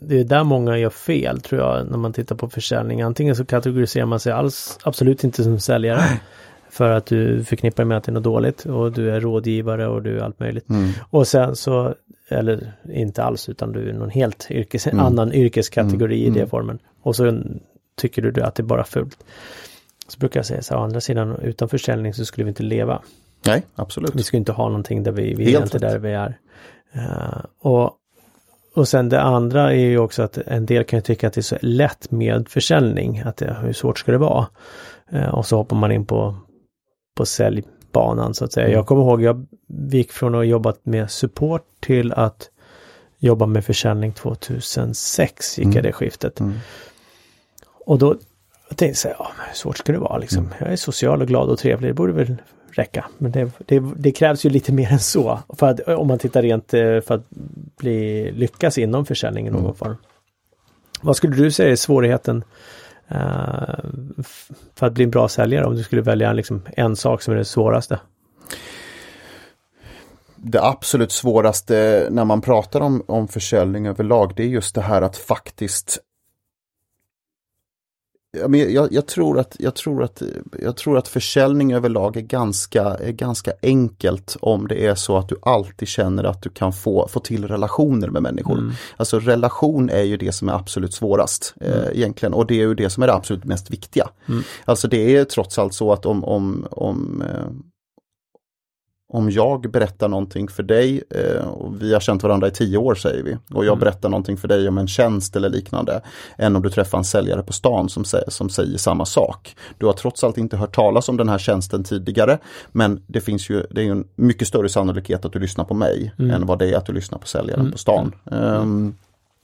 [0.00, 3.02] det är där många gör fel tror jag när man tittar på försäljning.
[3.02, 6.00] Antingen så kategoriserar man sig alls absolut inte som säljare.
[6.70, 10.02] För att du förknippar med att det är något dåligt och du är rådgivare och
[10.02, 10.70] du är allt möjligt.
[10.70, 10.90] Mm.
[11.10, 11.94] Och sen så,
[12.28, 16.78] eller inte alls utan du är någon helt yrkes, annan yrkeskategori i den formen.
[17.02, 17.42] Och så
[17.96, 19.24] tycker du att det är bara fult.
[20.08, 22.62] Så brukar jag säga så här, å andra sidan utan försäljning så skulle vi inte
[22.62, 23.02] leva.
[23.46, 24.14] Nej, absolut.
[24.14, 26.38] Vi ska inte ha någonting där vi, vi är inte där vi är.
[26.92, 27.90] Eh, och,
[28.74, 31.40] och sen det andra är ju också att en del kan ju tycka att det
[31.40, 33.20] är så lätt med försäljning.
[33.20, 34.46] Att det, hur svårt ska det vara?
[35.10, 36.36] Eh, och så hoppar man in på,
[37.16, 37.26] på
[37.94, 38.68] säljbanan så att säga.
[38.68, 39.46] Jag kommer ihåg, jag
[39.90, 42.50] gick från att ha jobbat med support till att
[43.18, 46.40] jobba med försäljning 2006 gick jag det skiftet.
[47.86, 48.16] Och då
[48.68, 50.48] tänkte jag så här, ja, hur svårt ska det vara liksom?
[50.60, 52.36] Jag är social och glad och trevlig, det borde väl
[52.70, 53.04] räcka.
[53.18, 55.38] Men det, det, det krävs ju lite mer än så.
[55.58, 57.30] För att, om man tittar rent eh, för att
[57.78, 59.96] bli, lyckas inom försäljning i någon form.
[61.02, 62.44] Vad skulle du säga är svårigheten
[63.08, 63.84] Eh,
[64.74, 67.38] för att bli en bra säljare om du skulle välja liksom en sak som är
[67.38, 68.00] det svåraste?
[70.36, 75.02] Det absolut svåraste när man pratar om, om försäljning överlag, det är just det här
[75.02, 75.98] att faktiskt
[78.40, 80.22] Ja, men jag, jag, tror att, jag, tror att,
[80.62, 85.28] jag tror att försäljning överlag är ganska, är ganska enkelt om det är så att
[85.28, 88.72] du alltid känner att du kan få, få till relationer med människor.
[88.96, 92.74] Alltså relation är ju det som är absolut svårast eh, egentligen och det är ju
[92.74, 94.08] det som är det absolut mest viktiga.
[94.64, 97.73] Alltså det är trots allt så att om, om, om eh,
[99.14, 102.94] om jag berättar någonting för dig, eh, och vi har känt varandra i tio år
[102.94, 106.00] säger vi, och jag berättar någonting för dig om en tjänst eller liknande,
[106.38, 109.56] än om du träffar en säljare på stan som, säger, som säger samma sak.
[109.78, 112.38] Du har trots allt inte hört talas om den här tjänsten tidigare,
[112.72, 115.74] men det finns ju, det är ju en mycket större sannolikhet att du lyssnar på
[115.74, 118.12] mig än vad det är att du lyssnar på säljaren på stan.
[118.30, 118.94] Ehm,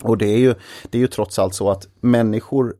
[0.03, 0.55] och det är, ju,
[0.91, 2.75] det är ju trots allt så att människor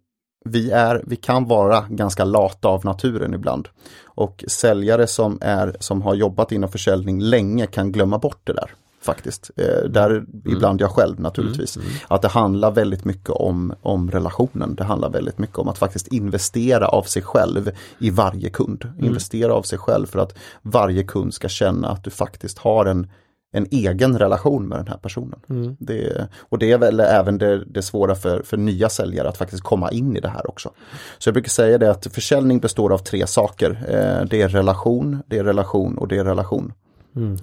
[0.45, 3.69] vi, är, vi kan vara ganska lata av naturen ibland.
[4.05, 8.71] Och säljare som, är, som har jobbat inom försäljning länge kan glömma bort det där.
[9.03, 9.51] Faktiskt.
[9.57, 11.79] Eh, där ibland jag själv naturligtvis.
[12.09, 14.75] Att det handlar väldigt mycket om, om relationen.
[14.75, 18.93] Det handlar väldigt mycket om att faktiskt investera av sig själv i varje kund.
[18.99, 23.11] Investera av sig själv för att varje kund ska känna att du faktiskt har en
[23.53, 25.41] en egen relation med den här personen.
[25.79, 29.63] Det, och det är väl även det, det svåra för, för nya säljare att faktiskt
[29.63, 30.71] komma in i det här också.
[31.19, 33.71] Så jag brukar säga det att försäljning består av tre saker.
[33.71, 36.73] Eh, det är relation, det är relation och det är relation.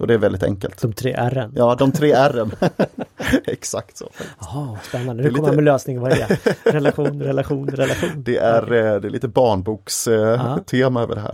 [0.00, 0.82] Och det är väldigt enkelt.
[0.82, 1.52] De tre R'n.
[1.56, 2.70] Ja, de tre R'n.
[3.46, 4.10] Exakt så.
[4.40, 5.22] Jaha, spännande.
[5.22, 6.02] Nu kommer lite- med lösningen.
[6.02, 6.70] Vad är det?
[6.72, 8.10] relation, relation, relation.
[8.16, 11.30] Det är, eh, det är lite barnbokstema över det här.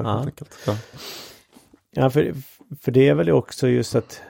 [0.66, 0.76] Ja.
[1.94, 2.10] Ja.
[2.10, 2.34] För,
[2.82, 4.20] för det är väl också just att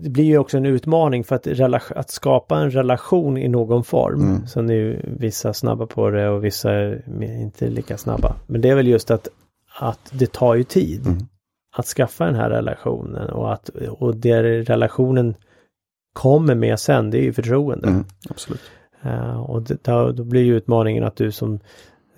[0.00, 4.20] det blir ju också en utmaning för att, att skapa en relation i någon form.
[4.20, 4.46] Mm.
[4.46, 8.36] Sen är ju vissa snabba på det och vissa är inte lika snabba.
[8.46, 9.28] Men det är väl just att,
[9.78, 11.18] att det tar ju tid Mm.
[11.76, 15.34] att skaffa den här relationen och att och det relationen
[16.12, 17.88] kommer med sen, det är ju förtroende.
[17.88, 18.60] Mm, absolut.
[19.02, 21.60] Eh, och det, då, då blir ju utmaningen att du som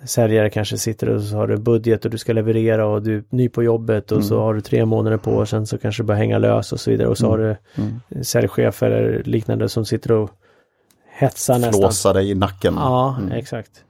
[0.03, 3.23] säljare kanske sitter och så har du budget och du ska leverera och du är
[3.29, 6.07] ny på jobbet och så har du tre månader på och sen så kanske det
[6.07, 8.23] börjar hänga lös och så vidare och så har du Mm.
[8.23, 10.29] säljchefer eller liknande som sitter och
[11.09, 11.73] hetsar nästan.
[11.73, 12.73] Flåsa dig i nacken.
[12.77, 13.83] Ja, exakt.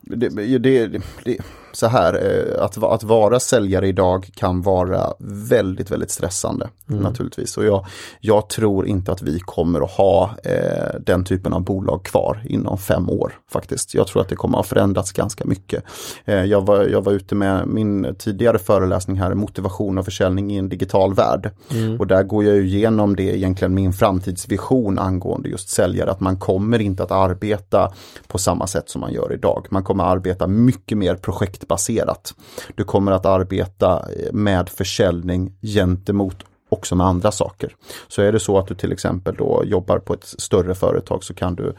[0.00, 0.88] Det, det, det,
[1.24, 1.38] det,
[1.76, 5.12] så här, eh, att, att vara säljare idag kan vara
[5.48, 7.02] väldigt, väldigt stressande mm.
[7.02, 7.56] naturligtvis.
[7.56, 7.86] Och jag,
[8.20, 12.78] jag tror inte att vi kommer att ha eh, den typen av bolag kvar inom
[12.78, 13.94] fem år faktiskt.
[13.94, 15.84] Jag tror att det kommer att ha förändrats ganska mycket.
[16.24, 20.58] Eh, jag, var, jag var ute med min tidigare föreläsning här, motivation och försäljning i
[20.58, 21.50] en digital värld.
[21.70, 22.00] Mm.
[22.00, 26.80] Och där går jag igenom det egentligen min framtidsvision angående just säljare, att man kommer
[26.80, 27.92] inte att arbeta
[28.26, 29.66] på samma sätt som man gör idag.
[29.70, 31.14] Man kommer att arbeta mycket mer
[31.64, 32.34] projektbaserat.
[32.74, 37.76] Du kommer att arbeta eh, med försäljning gentemot också med andra saker.
[38.08, 41.34] Så är det så att du till exempel då jobbar på ett större företag så
[41.34, 41.74] kan du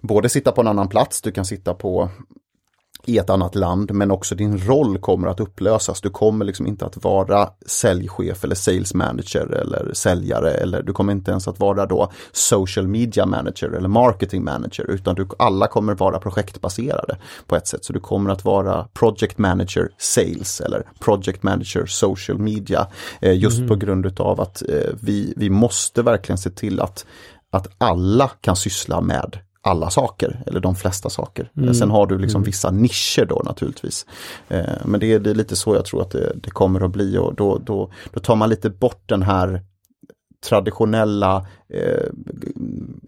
[0.00, 2.08] både sitta på en annan plats, du kan sitta på
[3.10, 6.00] i ett annat land men också din roll kommer att upplösas.
[6.00, 11.12] Du kommer liksom inte att vara säljchef eller sales manager eller säljare eller du kommer
[11.12, 15.94] inte ens att vara då social media manager eller marketing manager utan du, alla kommer
[15.94, 17.84] vara projektbaserade på ett sätt.
[17.84, 22.86] Så du kommer att vara project manager sales eller project manager social media
[23.20, 23.68] eh, just mm.
[23.68, 27.06] på grund utav att eh, vi, vi måste verkligen se till att
[27.52, 31.50] att alla kan syssla med alla saker, eller de flesta saker.
[31.56, 31.74] Mm.
[31.74, 32.46] Sen har du liksom mm.
[32.46, 34.06] vissa nischer då naturligtvis.
[34.48, 36.90] Eh, men det är, det är, lite så jag tror att det, det, kommer att
[36.90, 39.62] bli och då, då, då tar man lite bort den här
[40.44, 42.08] traditionella eh,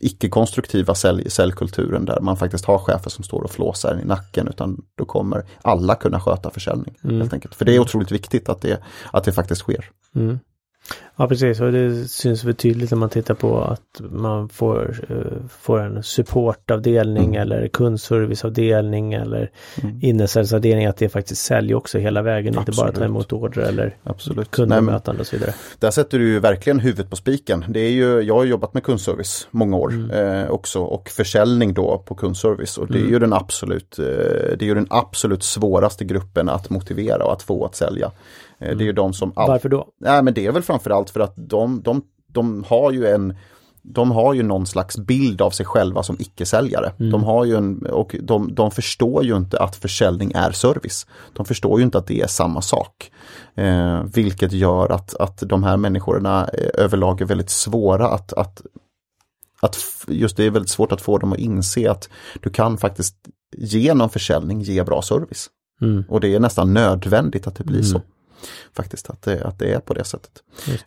[0.00, 4.84] icke-konstruktiva sälj, säljkulturen där man faktiskt har chefer som står och flåsar i nacken utan
[4.94, 6.94] då kommer alla kunna sköta försäljning.
[7.04, 7.20] Mm.
[7.20, 7.54] helt enkelt.
[7.54, 9.90] För det är otroligt viktigt att det, att det faktiskt sker.
[10.14, 10.38] Mm.
[11.22, 15.48] Ja precis och det syns väl tydligt när man tittar på att man får, uh,
[15.60, 17.42] får en supportavdelning mm.
[17.42, 19.50] eller kundserviceavdelning eller
[19.82, 19.98] mm.
[20.02, 22.68] innesäljsavdelning att det faktiskt säljer också hela vägen, Absolut.
[22.68, 24.50] inte bara ta emot order eller Absolut.
[24.50, 25.54] kundbemötande och så vidare.
[25.78, 27.64] Där sätter du ju verkligen huvudet på spiken.
[27.68, 30.10] Det är ju, jag har jobbat med kundservice många år mm.
[30.10, 33.12] eh, också och försäljning då på kundservice och det är mm.
[33.12, 37.42] ju den absolut, eh, det är ju den absolut svåraste gruppen att motivera och att
[37.42, 38.12] få att sälja.
[38.62, 38.78] Mm.
[38.78, 39.32] Det är ju de som...
[39.36, 39.48] All...
[39.48, 39.86] Varför då?
[39.98, 43.34] Nej men det är väl framförallt för att de, de, de har ju en
[43.82, 46.92] de har ju någon slags bild av sig själva som icke-säljare.
[46.98, 47.12] Mm.
[47.12, 51.06] De har ju en, och de, de förstår ju inte att försäljning är service.
[51.32, 53.10] De förstår ju inte att det är samma sak.
[53.54, 58.62] Eh, vilket gör att, att de här människorna eh, överlag är väldigt svåra att, att,
[59.60, 62.08] att just det är väldigt svårt att få dem att inse att
[62.42, 63.16] du kan faktiskt
[63.56, 65.50] genom försäljning ge bra service.
[65.80, 66.04] Mm.
[66.08, 67.90] Och det är nästan nödvändigt att det blir mm.
[67.90, 68.02] så
[68.72, 70.32] faktiskt att det, att det är på det sättet.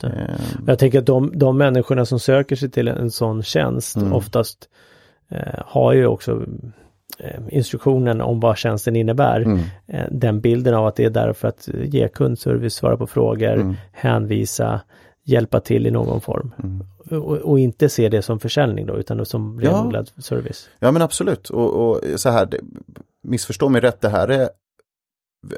[0.02, 0.08] Det.
[0.08, 0.36] Eh.
[0.68, 4.13] Jag tänker att de, de människorna som söker sig till en sån tjänst mm.
[4.13, 4.70] oftast
[5.30, 6.46] eh, har ju också
[7.20, 9.41] eh, instruktionen om vad tjänsten innebär.
[9.41, 9.60] Mm.
[9.88, 13.54] Eh, den bilden av att det är där för att ge kundservice, svara på frågor,
[13.54, 13.76] mm.
[13.91, 14.82] hänvisa,
[15.24, 16.52] hjälpa till i någon form.
[16.63, 16.84] Mm.
[17.12, 20.22] Och, och, inte se det som försäljning då utan som renodlad ja.
[20.22, 20.70] service.
[20.80, 22.60] Ja men absolut och, och så här, det,
[23.24, 24.50] missförstå mig rätt, det här är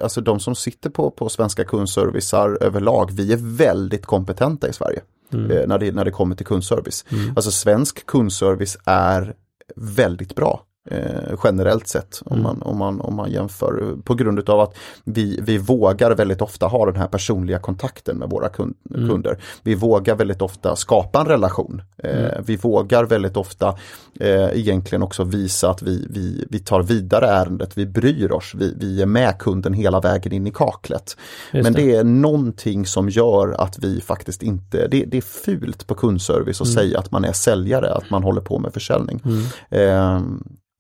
[0.02, 5.02] alltså de som sitter på, på svenska kundservicar överlag, vi är väldigt kompetenta i Sverige.
[5.34, 5.52] Mm.
[5.52, 7.06] Eh, när, det, när det kommer till kundservice.
[7.10, 7.34] Mm.
[7.36, 9.36] Alltså svensk kundservice är
[9.76, 12.44] väldigt bra eh, generellt sett om, mm.
[12.44, 16.66] man, om, man, om man jämför på grund utav att vi, vi vågar väldigt ofta
[16.66, 19.10] ha den här personliga kontakten med våra kund, mm.
[19.10, 19.38] kunder.
[19.64, 21.82] Vi vågar väldigt ofta skapa en relation.
[22.04, 22.44] Eh, mm.
[22.46, 23.78] Vi vågar väldigt ofta
[24.20, 28.74] eh, egentligen också visa att vi, vi, vi tar vidare ärendet, vi bryr oss, vi,
[28.80, 31.18] vi är med kunden hela vägen in i kaklet.
[31.54, 31.82] Just Men det.
[31.82, 31.96] det.
[31.96, 36.68] är någonting som gör att vi faktiskt inte, det, det är fult på kundservice att
[36.68, 36.76] mm.
[36.76, 39.22] säga att man är säljare, att man håller på med försäljning.
[39.70, 40.22] Eh,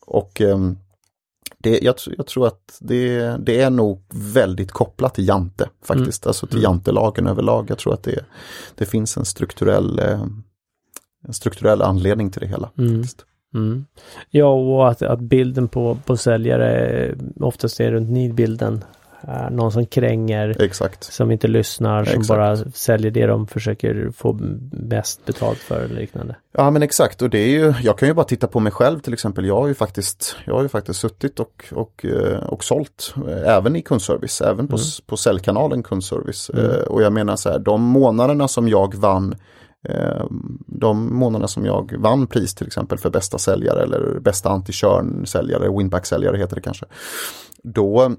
[0.07, 0.77] och ehm,
[1.57, 6.29] det, jag, jag, tror att det, det, är nog väldigt kopplat till Jante faktiskt, mm.
[6.29, 6.63] alltså till mm.
[6.63, 7.65] Jantelagen överlag.
[7.69, 8.25] Jag tror att det,
[8.75, 10.21] det finns en strukturell, eh,
[11.27, 12.69] en strukturell anledning till det hela.
[12.77, 13.03] Mm.
[13.53, 13.85] Mm.
[14.29, 18.83] Ja, och att, att bilden på, på säljare oftast är runt nidbilden
[19.51, 21.03] någon som kränger, Exakt.
[21.03, 22.27] som inte lyssnar, som exakt.
[22.27, 24.37] bara säljer det de försöker få
[24.71, 26.35] bäst betalt för eller liknande.
[26.51, 28.99] Ja men exakt och det är ju, jag kan ju bara titta på mig själv
[28.99, 29.45] till exempel.
[29.45, 33.55] Jag har ju faktiskt, jag har ju faktiskt suttit och, och, eh, och sålt eh,
[33.55, 34.85] även i kundservice, även på, mm.
[35.05, 36.51] på säljkanalen kundservice.
[36.53, 36.71] Mm.
[36.87, 39.35] Och jag menar så här, de månaderna som jag vann
[40.67, 46.37] de månaderna som jag vann pris till exempel för bästa säljare eller bästa anti-churn-säljare, winback-säljare
[46.37, 46.85] heter det kanske.
[47.63, 48.15] Då,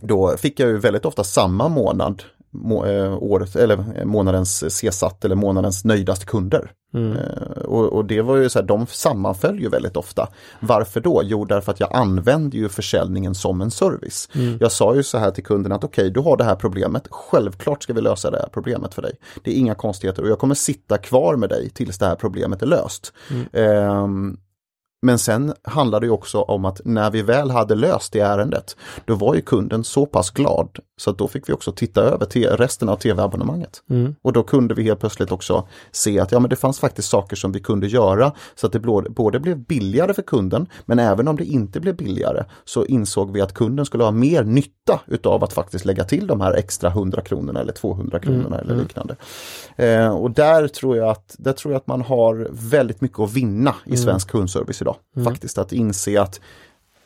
[0.00, 5.36] då fick jag ju väldigt ofta samma månad må, eh, året, eller månadens CSAT eller
[5.36, 6.72] månadens nöjdaste kunder.
[6.94, 7.16] Mm.
[7.16, 10.28] Eh, och, och, det var ju så här, de sammanföll ju väldigt ofta.
[10.60, 11.22] Varför då?
[11.24, 14.28] Jo, därför att jag använde ju försäljningen som en service.
[14.34, 14.58] Mm.
[14.60, 17.08] Jag sa ju så här till kunden att okej, okay, du har det här problemet.
[17.10, 19.12] Självklart ska vi lösa det här problemet för dig.
[19.44, 22.62] Det är inga konstigheter och jag kommer sitta kvar med dig tills det här problemet
[22.62, 23.12] är löst.
[23.30, 23.46] Mm.
[23.52, 24.36] Eh,
[25.02, 29.14] Men sen handlar det också om att när vi väl hade löst det ärendet, då
[29.14, 32.46] var ju kunden så pass glad så att då fick vi också titta över till
[32.48, 33.82] resten av tv-abonnemanget.
[33.90, 34.14] Mm.
[34.22, 37.36] Och då kunde vi helt plötsligt också se att ja, men det fanns faktiskt saker
[37.36, 41.36] som vi kunde göra så att det både blev billigare för kunden, men även om
[41.36, 45.52] det inte blev billigare så insåg vi att kunden skulle ha mer nytta utav att
[45.52, 48.82] faktiskt lägga till de här extra 100 kronorna eller 200 kronorna Mm, eller mm.
[48.82, 49.16] liknande.
[49.76, 53.32] Eh, och där tror, jag att, där tror jag att man har väldigt mycket att
[53.32, 53.98] vinna i Mm.
[53.98, 54.89] svensk kundservice idag.
[55.24, 56.40] Faktiskt att inse att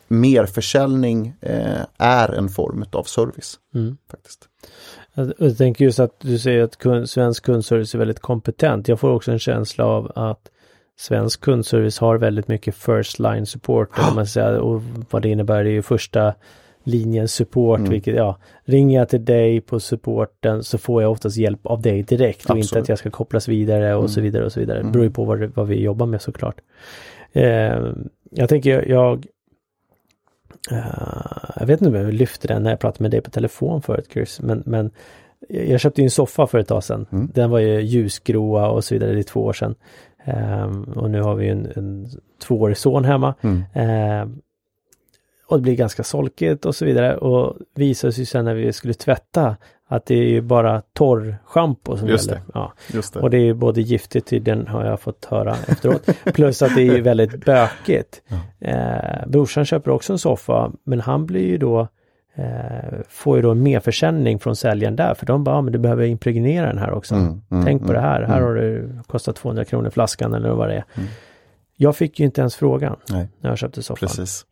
[0.08, 3.58] merförsäljning eh, är en form av service.
[3.74, 3.96] Mm.
[4.10, 4.48] Faktiskt.
[5.38, 8.88] Jag, tänker just att du säger att kund, svensk kundservice är väldigt kompetent.
[8.88, 10.50] Jag får också en känsla av att
[10.98, 13.88] svensk kundservice har väldigt mycket first line support.
[14.08, 16.34] Om man säger, och vad det innebär det är ju första
[16.84, 17.90] linjens support, Mm.
[17.90, 22.02] vilket ja, ringer jag till dig på supporten så får jag oftast hjälp av dig
[22.02, 22.82] direkt och inte Absolut.
[22.82, 24.08] att jag ska kopplas vidare och Mm.
[24.08, 24.76] så vidare och så vidare.
[24.76, 24.92] Det Mm.
[24.92, 26.60] beror ju på vad, vad vi jobbar med såklart.
[27.34, 27.92] Eh,
[28.30, 29.26] jag tänker jag
[30.70, 33.82] eh, jag vet inte om jag lyfte den när jag pratade med dig på telefon
[33.82, 34.90] förut Chris, men, men
[35.48, 37.06] jag köpte ju en soffa för ett tag sedan.
[37.12, 37.30] Mm.
[37.34, 39.74] Den var ju ljusgråa och så vidare, det är två år sedan.
[40.24, 42.06] Ehm, och nu har vi en, en
[42.42, 43.34] tvåårig son hemma.
[43.40, 43.62] Mm.
[45.54, 47.16] Och det blir ganska solkigt och så vidare.
[47.16, 49.56] Och visade sig sen när vi skulle tvätta
[49.88, 52.40] att det är ju bara torrschampo som Just gäller.
[52.40, 52.52] det.
[52.54, 52.72] Ja.
[52.92, 53.20] Just det.
[53.20, 56.08] Och det är ju både giftigt tydligen har jag fått höra efteråt.
[56.24, 58.22] Plus att det är väldigt bökigt.
[58.60, 61.88] Eh, brorsan köper också en soffa men han blir ju då
[62.34, 65.78] eh, får ju då en merförsäljning från säljaren där för de bara, ja, men du
[65.78, 67.14] behöver impregnera den här också.
[67.14, 68.44] Mm, mm, Tänk på mm, det här, här mm.
[68.44, 70.84] har det kostat 200 kronor flaskan eller vad det är.
[70.94, 71.08] Mm.
[71.76, 74.08] Jag fick ju inte ens frågan Nej, när jag köpte soffan.
[74.08, 74.46] precis.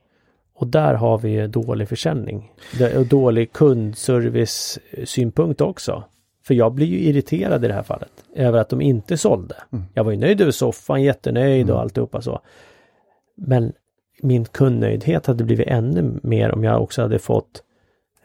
[0.55, 2.53] Och där har vi dålig försäljning.
[2.97, 6.05] Och dålig kundservice-synpunkt också.
[6.45, 9.55] För jag blir ju irriterad i det här fallet över att de inte sålde.
[9.73, 9.85] Mm.
[9.95, 11.83] Jag var ju nöjd över soffan, jättenöjd och Mm.
[11.83, 12.41] alltihopa så.
[13.37, 13.73] Men
[14.23, 17.63] min kundnöjdhet hade blivit ännu mer om jag också hade fått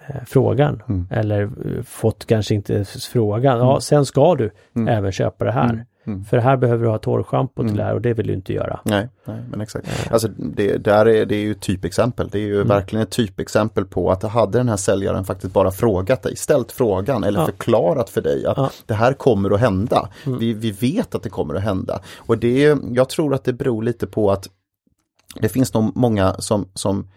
[0.07, 0.83] eh, frågan.
[0.89, 1.07] Mm.
[1.11, 1.49] Eller eh,
[1.83, 3.57] fått kanske inte frågan.
[3.59, 4.87] Ja, sen ska du Mm.
[4.87, 5.85] även köpa det här.
[6.07, 6.25] Mm.
[6.25, 7.77] För här behöver du ha torrschampo till Mm.
[7.77, 8.79] det här och det vill du inte göra.
[8.83, 9.87] Nej, nej, men exakt.
[10.11, 12.29] Alltså det, där är, det är ju typexempel.
[12.31, 12.67] Det är ju Mm.
[12.67, 17.23] verkligen ett typexempel på att hade den här säljaren faktiskt bara frågat dig, ställt frågan
[17.23, 17.45] eller Ja.
[17.45, 18.69] förklarat för dig att Ja.
[18.85, 20.09] det här kommer att hända.
[20.25, 20.39] Mm.
[20.39, 21.99] Vi, vi vet att det kommer att hända.
[22.17, 24.49] Och det, är- jag tror att det beror lite på att
[25.41, 27.07] det finns nog många som, som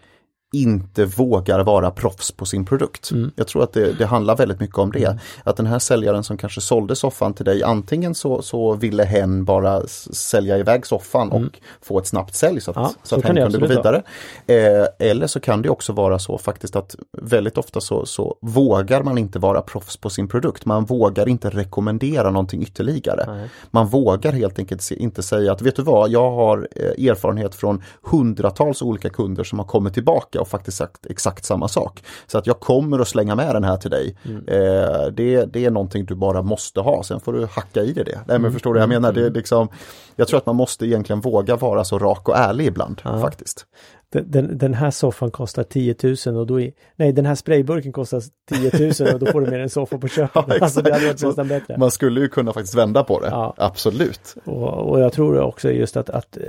[0.51, 3.11] inte vågar vara proffs på sin produkt.
[3.11, 3.31] Mm.
[3.35, 5.17] Jag tror att det, det handlar väldigt mycket om det.
[5.43, 9.45] Att den här säljaren som kanske sålde soffan till dig, antingen så, så ville hen
[9.45, 12.91] bara sälja iväg soffan och få ett snabbt sälj så att, Mm.
[12.93, 14.03] Ja, så att hen kunde gå vidare.
[14.47, 19.03] Eh, eller så kan det också vara så faktiskt att väldigt ofta så, så vågar
[19.03, 20.65] man inte vara proffs på sin produkt.
[20.65, 23.25] Man vågar inte rekommendera någonting ytterligare.
[23.27, 23.49] Nej.
[23.71, 27.83] Man vågar helt enkelt inte säga att vet du vad, jag har eh, erfarenhet från
[28.01, 32.03] hundratals olika kunder som har kommit tillbaka och faktiskt sagt exakt samma sak.
[32.27, 34.15] Så att jag kommer att slänga med den här till dig.
[34.47, 38.03] Eh, det, det är någonting du bara måste ha, sen får du hacka i dig
[38.03, 38.19] det.
[38.27, 39.11] Nej men förstår du jag menar?
[39.11, 39.67] Det är liksom,
[40.15, 43.65] jag tror att man måste egentligen våga vara så rak och ärlig ibland faktiskt.
[44.11, 45.95] Den, den, här soffan kostar 10
[46.25, 49.47] 000 och då är, nej den här sprayburken kostar 10 000 och då får du
[49.47, 50.45] med en soffa på köpet.
[50.47, 51.77] Ja, alltså det hade varit nästan bättre.
[51.77, 53.53] Man skulle ju kunna faktiskt vända på det, Ja.
[53.57, 54.35] absolut.
[54.45, 56.43] Och, och jag tror också just att, att eh,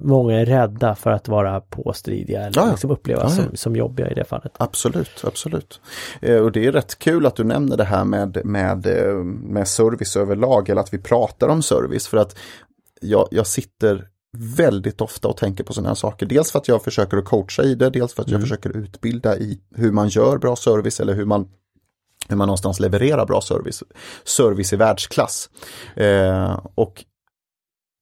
[0.00, 3.36] många är rädda för att vara påstridiga eller Ja, liksom upplevas.
[3.36, 4.52] Som, som jobbiga i det fallet.
[4.56, 5.80] Absolut, absolut.
[6.20, 9.68] Eh, och det är rätt kul att du nämner det här med, med, eh, med
[9.68, 12.36] service överlag eller att vi pratar om service för att
[13.00, 16.26] jag, jag sitter väldigt ofta och tänker på sådana här saker.
[16.26, 19.38] Dels för att jag försöker att coacha i det, dels för att jag försöker utbilda
[19.38, 21.48] i hur man gör bra service eller hur man
[22.28, 23.82] hur man någonstans levererar bra service.
[24.24, 25.50] Service i världsklass.
[25.96, 27.04] Eh, och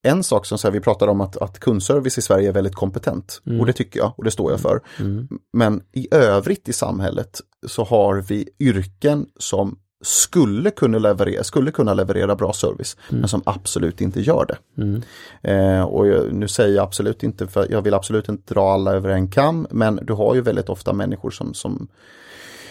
[0.03, 2.75] en sak som så här, vi pratar om att, att kundservice i Sverige är väldigt
[2.75, 3.41] kompetent.
[3.45, 3.59] Mm.
[3.59, 4.81] Och det tycker jag och det står jag för.
[4.99, 5.27] Mm.
[5.53, 11.93] Men i övrigt i samhället så har vi yrken som skulle kunna leverera, skulle kunna
[11.93, 14.81] leverera bra service, men som absolut inte gör det.
[14.81, 15.01] Mm.
[15.41, 18.91] Eh, och jag, nu säger jag absolut inte, för jag vill absolut inte dra alla
[18.93, 21.87] över en kam, men du har ju väldigt ofta människor som, som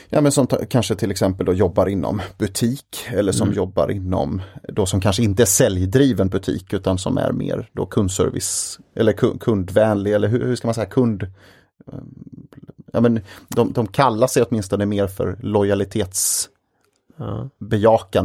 [0.09, 4.87] Ja men som kanske till exempel då jobbar inom butik eller som jobbar inom då
[4.87, 10.13] som kanske inte är säljdriven butik utan som är mer då kundservice eller ku- kundvänlig
[10.13, 11.99] eller hur, hur ska man säga kund eh,
[12.93, 16.56] Ja men de, de kallar sig åtminstone mer för lojalitetsbejakande
[17.19, 17.49] Ja.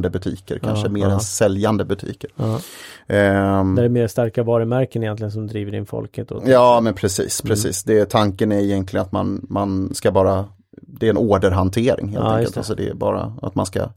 [0.10, 1.12] butiker, kanske Ja, mer ja.
[1.12, 2.30] än säljande butiker.
[2.36, 2.60] Ja.
[3.08, 6.32] Ehm, Det är mer starka varumärken egentligen som driver in folket.
[6.32, 7.84] Och, Ja men precis, precis.
[7.84, 10.46] Det, tanken är egentligen att man, man ska bara,
[10.82, 12.54] det är en orderhantering helt Ja, enkelt.
[12.54, 12.60] det.
[12.60, 13.90] Alltså det är bara att man ska,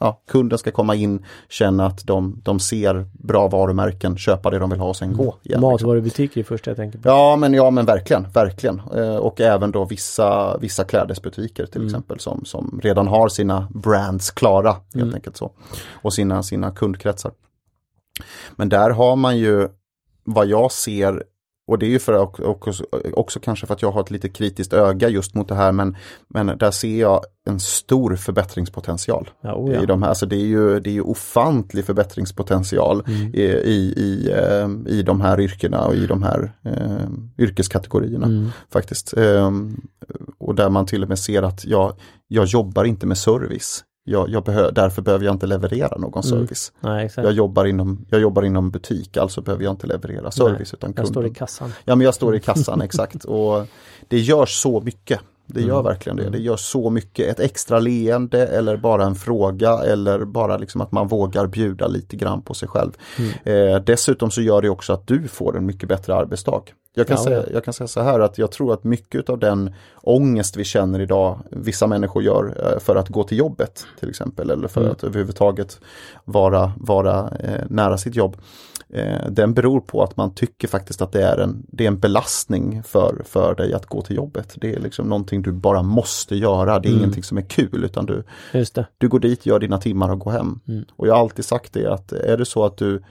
[0.00, 4.70] ja, kunden ska komma in, känna att de, de ser bra varumärken, köpa det de
[4.70, 5.22] vill ha och sen gå.
[5.22, 5.60] Igen, liksom.
[5.60, 7.08] Matvarubutiker är första jag tänker på.
[7.08, 8.82] Ja men, ja, men verkligen, verkligen.
[8.96, 14.30] Eh, och även då vissa, vissa klädesbutiker till exempel som, som redan har sina brands
[14.30, 14.76] klara.
[14.94, 15.50] helt enkelt så.
[15.92, 17.32] Och sina, sina kundkretsar.
[18.56, 19.68] Men där har man ju
[20.24, 21.22] vad jag ser
[21.66, 24.28] och det är ju för att också, också kanske för att jag har ett lite
[24.28, 25.96] kritiskt öga just mot det här men,
[26.28, 29.30] men där ser jag en stor förbättringspotential.
[29.40, 29.82] Ja, oh ja.
[29.82, 30.08] I de här.
[30.08, 33.34] Alltså det, är ju, det är ju ofantlig förbättringspotential Mm.
[33.34, 37.08] i, i, i, eh, i de här yrkena och i de här eh,
[37.38, 38.26] yrkeskategorierna.
[38.26, 38.48] Mm.
[38.72, 39.16] faktiskt.
[39.16, 39.50] Eh,
[40.38, 41.92] och där man till och med ser att jag,
[42.28, 43.84] jag jobbar inte med service.
[44.06, 46.22] Jag, jag behö, därför behöver jag inte leverera någon Mm.
[46.22, 46.72] service.
[46.80, 47.24] Nej, exakt.
[47.24, 50.92] Jag jobbar, inom, jag jobbar inom butik, alltså behöver jag inte leverera service Nej, utan
[50.96, 51.72] Jag står i kassan.
[51.84, 53.24] Ja men jag står i kassan, exakt.
[53.24, 53.66] Och
[54.08, 55.20] det gör så mycket.
[55.46, 55.84] Det gör Mm.
[55.84, 56.30] verkligen det.
[56.30, 57.28] Det gör så mycket.
[57.28, 62.16] Ett extra leende eller bara en fråga eller bara liksom att man vågar bjuda lite
[62.16, 62.92] grann på sig själv.
[63.18, 63.74] Mm.
[63.74, 66.62] Eh, dessutom så gör det också att du får en mycket bättre arbetsdag.
[66.96, 67.44] Jag kan, Ja, säga, ja.
[67.52, 71.00] jag kan säga så här att jag tror att mycket av den ångest vi känner
[71.00, 74.92] idag, vissa människor gör eh, för att gå till jobbet till exempel eller för Mm.
[74.92, 75.80] att överhuvudtaget
[76.24, 78.36] vara, vara eh, nära sitt jobb.
[78.94, 81.98] Eh, den beror på att man tycker faktiskt att det är en, det är en
[81.98, 84.54] belastning för, för dig att gå till jobbet.
[84.56, 86.98] Det är liksom någonting du bara måste göra, det är Mm.
[87.00, 88.24] ingenting som är kul utan du,
[88.98, 90.60] du går dit, gör dina timmar och går hem.
[90.68, 90.84] Mm.
[90.96, 93.02] Och jag har alltid sagt det att är det så att du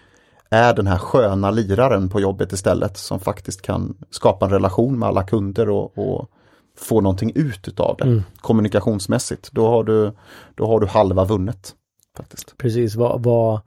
[0.50, 5.10] är den här sköna liraren på jobbet istället som faktiskt kan skapa en relation med
[5.10, 6.30] alla kunder och, och
[6.78, 8.24] få någonting ut utav det Mm.
[8.42, 9.50] kommunikationsmässigt.
[9.52, 10.12] Då har, du,
[10.56, 11.74] då har du halva vunnet.
[12.18, 12.58] faktiskt.
[12.58, 13.60] Precis, vad, vad,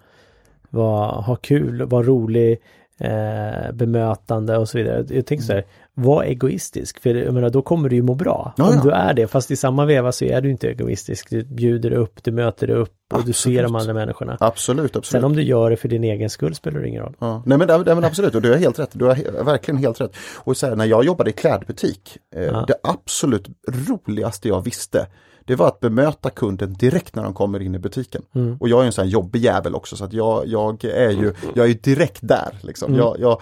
[0.77, 2.59] vad ha kul, vara rolig,
[3.01, 5.05] eh, bemötande och så vidare.
[5.09, 5.65] Jag tänker så här,
[5.95, 8.53] var egoistisk, för jag menar, då kommer du ju må bra.
[8.57, 8.83] Ja, Om ja.
[8.83, 11.31] du är det, fast i samma veva så är du inte egoistisk.
[11.31, 13.81] Du bjuder upp, du möter upp och du ser de Absolut.
[13.81, 14.37] andra människorna.
[14.41, 15.07] Absolut, absolut.
[15.07, 17.15] Sen om du gör det för din egen skull spelar det ingen roll.
[17.19, 17.43] Ja.
[17.47, 18.91] Nej, men, nej men absolut, och du har helt rätt.
[18.93, 20.17] Du har verkligen helt rätt.
[20.37, 23.49] Och så här, när jag jobbade i klädbutik, eh, det absolut
[23.89, 25.07] roligaste jag visste,
[25.47, 28.23] det var att bemöta kunden direkt när de kommer in i butiken.
[28.35, 28.57] Mm.
[28.61, 31.33] Och jag är en sån här jobbig jävel också så att jag, jag är ju
[31.55, 32.59] jag är direkt där.
[32.61, 32.89] Liksom.
[32.95, 32.99] Mm.
[33.01, 33.41] Jag, jag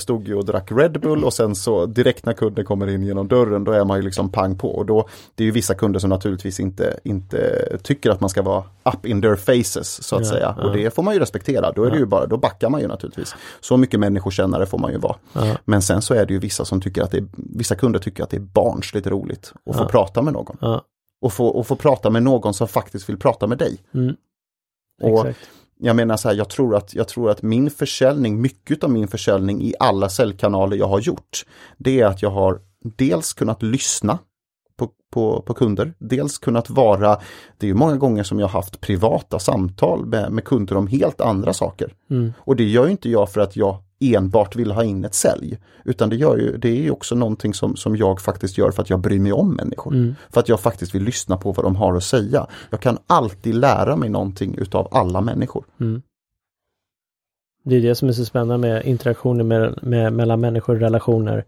[0.00, 3.28] stod ju och drack Red Bull och sen så direkt när kunden kommer in genom
[3.28, 4.70] dörren då är man ju liksom pang på.
[4.76, 8.42] Och då, det är ju vissa kunder som naturligtvis inte, inte tycker att man ska
[8.42, 8.64] vara
[8.94, 10.54] up in their faces så att Ja, säga.
[10.58, 10.64] ja.
[10.64, 11.72] Och det får man ju respektera.
[11.72, 13.34] Då, är det ju bara, då backar man ju naturligtvis.
[13.60, 15.16] Så mycket människokännare får man ju vara.
[15.32, 15.56] Ja.
[15.64, 18.22] Men sen så är det ju vissa som tycker att det är, vissa kunder tycker
[18.22, 20.56] att det är barnsligt roligt att få prata med någon.
[21.26, 23.78] Och få, och få prata med någon som faktiskt vill prata med dig.
[23.94, 24.16] Mm.
[25.02, 25.50] Och Exakt.
[25.78, 29.08] jag menar så här, jag tror att, jag tror att min försäljning, mycket av min
[29.08, 31.46] försäljning i alla säljkanaler jag har gjort,
[31.78, 32.60] det är att jag har
[32.96, 34.18] dels kunnat lyssna
[34.76, 37.20] på, på, på kunder, dels kunnat vara,
[37.58, 40.86] det är ju många gånger som jag har haft privata samtal med, med kunder om
[40.86, 41.94] helt andra saker.
[42.10, 42.32] Mm.
[42.38, 45.58] Och det gör ju inte jag för att jag enbart vill ha in ett sälj.
[45.84, 48.90] Utan det, gör ju, det är också någonting som, som jag faktiskt gör för att
[48.90, 49.94] jag bryr mig om människor.
[49.94, 50.14] Mm.
[50.30, 52.46] För att jag faktiskt vill lyssna på vad de har att säga.
[52.70, 55.64] Jag kan alltid lära mig någonting utav alla människor.
[55.80, 56.02] Mm.
[57.64, 61.44] Det är det som är så spännande med interaktioner med, med, mellan människor och relationer.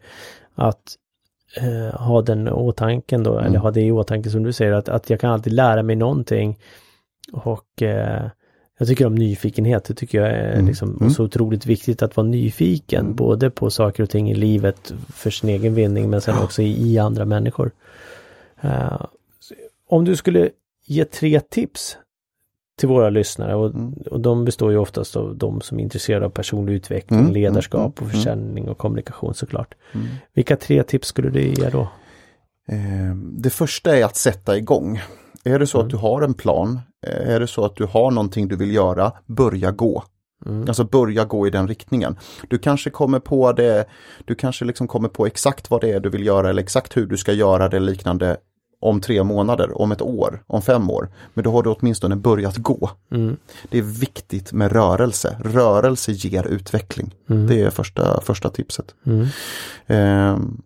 [0.55, 0.96] Att
[1.57, 5.11] eh, ha den åtanken då, eller ha det i åtanke som du säger, att, att
[5.11, 6.59] jag kan alltid lära mig någonting.
[7.32, 8.30] Och eh,
[8.78, 10.66] jag tycker om nyfikenhet, det tycker jag är Mm.
[10.66, 11.10] liksom Mm.
[11.10, 13.16] så otroligt viktigt att vara nyfiken, Mm.
[13.16, 16.92] både på saker och ting i livet för sin egen vinning, men sen också i,
[16.92, 17.70] i andra människor.
[19.40, 19.54] Så
[19.88, 20.50] om du skulle
[20.86, 21.96] ge tre tips
[22.78, 23.92] till våra lyssnare och, Mm.
[23.92, 28.02] och de består ju oftast av de som är intresserade av personlig utveckling, Mm, ledarskap
[28.02, 29.74] och försäljning och kommunikation såklart.
[30.34, 31.88] Vilka tre tips skulle du ge då?
[32.68, 35.00] Eh, Det första är att sätta igång.
[35.44, 38.49] Är det så att du har en plan, är det så att du har någonting
[38.49, 40.05] du vill göra, börja gå.
[40.46, 40.68] Mm.
[40.68, 42.16] Alltså börja gå i den riktningen.
[42.49, 43.84] Du kanske kommer på det,
[44.24, 47.07] du kanske liksom kommer på exakt vad det är du vill göra eller exakt hur
[47.07, 48.36] du ska göra det liknande
[48.80, 51.09] om tre månader, om ett år, om fem år.
[51.34, 52.90] Men då har du åtminstone börjat gå.
[53.12, 53.36] Mm.
[53.70, 55.36] Det är viktigt med rörelse.
[55.44, 57.14] Rörelse ger utveckling.
[57.30, 57.46] Mm.
[57.46, 58.94] Det är första, första tipset.
[59.07, 59.26] Mm.
[59.86, 60.62] Ehm,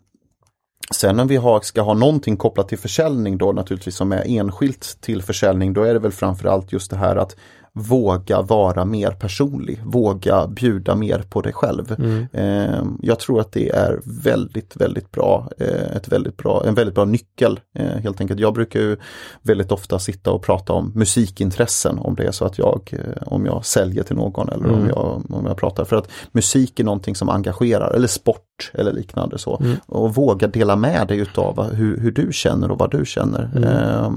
[0.90, 4.96] Sen om vi har, ska ha någonting kopplat till försäljning då naturligtvis som är enskilt
[5.00, 7.36] till försäljning då är det väl framförallt just det här att
[7.74, 11.94] våga vara mer personlig, våga bjuda mer på dig själv.
[11.98, 12.26] Mm.
[12.32, 16.94] Ehm, Jag tror att det är väldigt, väldigt bra, eh, ett väldigt bra, en väldigt
[16.94, 18.40] bra nyckel eh, helt enkelt.
[18.40, 18.96] Jag brukar ju
[19.42, 23.46] väldigt ofta sitta och prata om musikintressen om det är så att jag, eh, om
[23.46, 24.88] jag säljer till någon eller om, Mm.
[24.88, 25.84] jag, om jag pratar.
[25.84, 29.58] För att musik är någonting som engagerar, eller sport eller liknande så.
[29.60, 29.76] Mm.
[29.86, 33.64] Och våga dela med dig utav hur, hur du känner och vad du känner mm.
[33.64, 34.10] eh,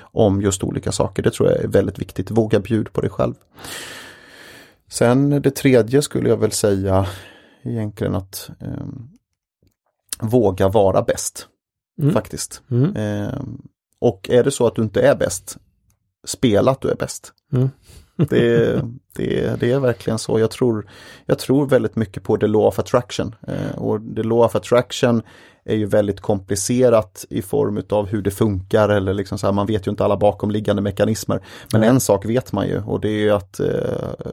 [0.00, 1.22] om just olika saker.
[1.22, 2.30] Det tror jag är väldigt viktigt.
[2.30, 3.34] Våga bjuda på dig själv.
[4.88, 7.06] Sen det tredje skulle jag väl säga
[7.64, 8.86] egentligen att eh,
[10.20, 11.46] våga vara bäst.
[12.02, 12.14] Mm.
[12.14, 12.62] Faktiskt.
[12.96, 13.40] Eh,
[13.98, 15.56] och är det så att du inte är bäst,
[16.24, 17.32] spela att du är bäst.
[17.52, 17.70] Mm.
[18.28, 18.82] Det,
[19.16, 20.40] det, det är verkligen så.
[20.40, 20.90] Jag tror,
[21.26, 23.34] jag tror väldigt mycket på the law of attraction.
[23.48, 25.22] Eh, och the law of attraction
[25.64, 29.66] är ju väldigt komplicerat i form av hur det funkar eller liksom så här, man
[29.66, 31.40] vet ju inte alla bakomliggande mekanismer.
[31.72, 31.94] Men mm.
[31.94, 34.30] en sak vet man ju och det är att eh,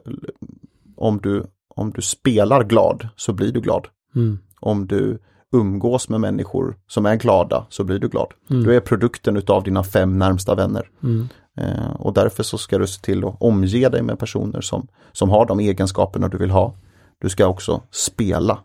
[0.96, 3.86] om, du, om du spelar glad så blir du glad.
[4.16, 4.38] Mm.
[4.60, 5.18] Om du
[5.52, 8.32] umgås med människor som är glada så blir du glad.
[8.50, 8.64] Mm.
[8.64, 10.90] Du är produkten utav dina fem närmsta vänner.
[11.02, 11.28] Mm.
[11.60, 15.30] Eh, och därför så ska du se till att omge dig med personer som, som
[15.30, 16.74] har de egenskaperna du vill ha.
[17.18, 18.58] Du ska också spela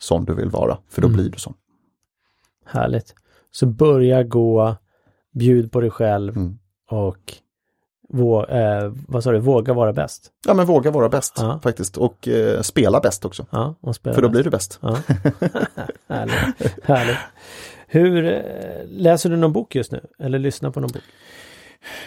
[0.00, 1.16] som du vill vara, för då mm.
[1.16, 1.54] blir du sån.
[2.64, 3.14] Härligt.
[3.50, 4.76] Så börja gå,
[5.34, 6.58] bjud på dig själv mm.
[6.90, 7.34] och
[8.08, 10.32] vå, eh, vad sa du, våga vara bäst.
[10.46, 11.60] Ja men våga vara bäst ja.
[11.62, 13.46] faktiskt och eh, spela bäst också.
[13.50, 14.32] Ja, och spela För då bäst.
[14.32, 14.78] blir du bäst.
[14.82, 14.88] Ja.
[16.14, 16.84] härligt.
[16.84, 17.18] härligt.
[17.86, 18.42] Hur, eh,
[18.88, 21.02] läser du någon bok just nu eller lyssnar på någon bok?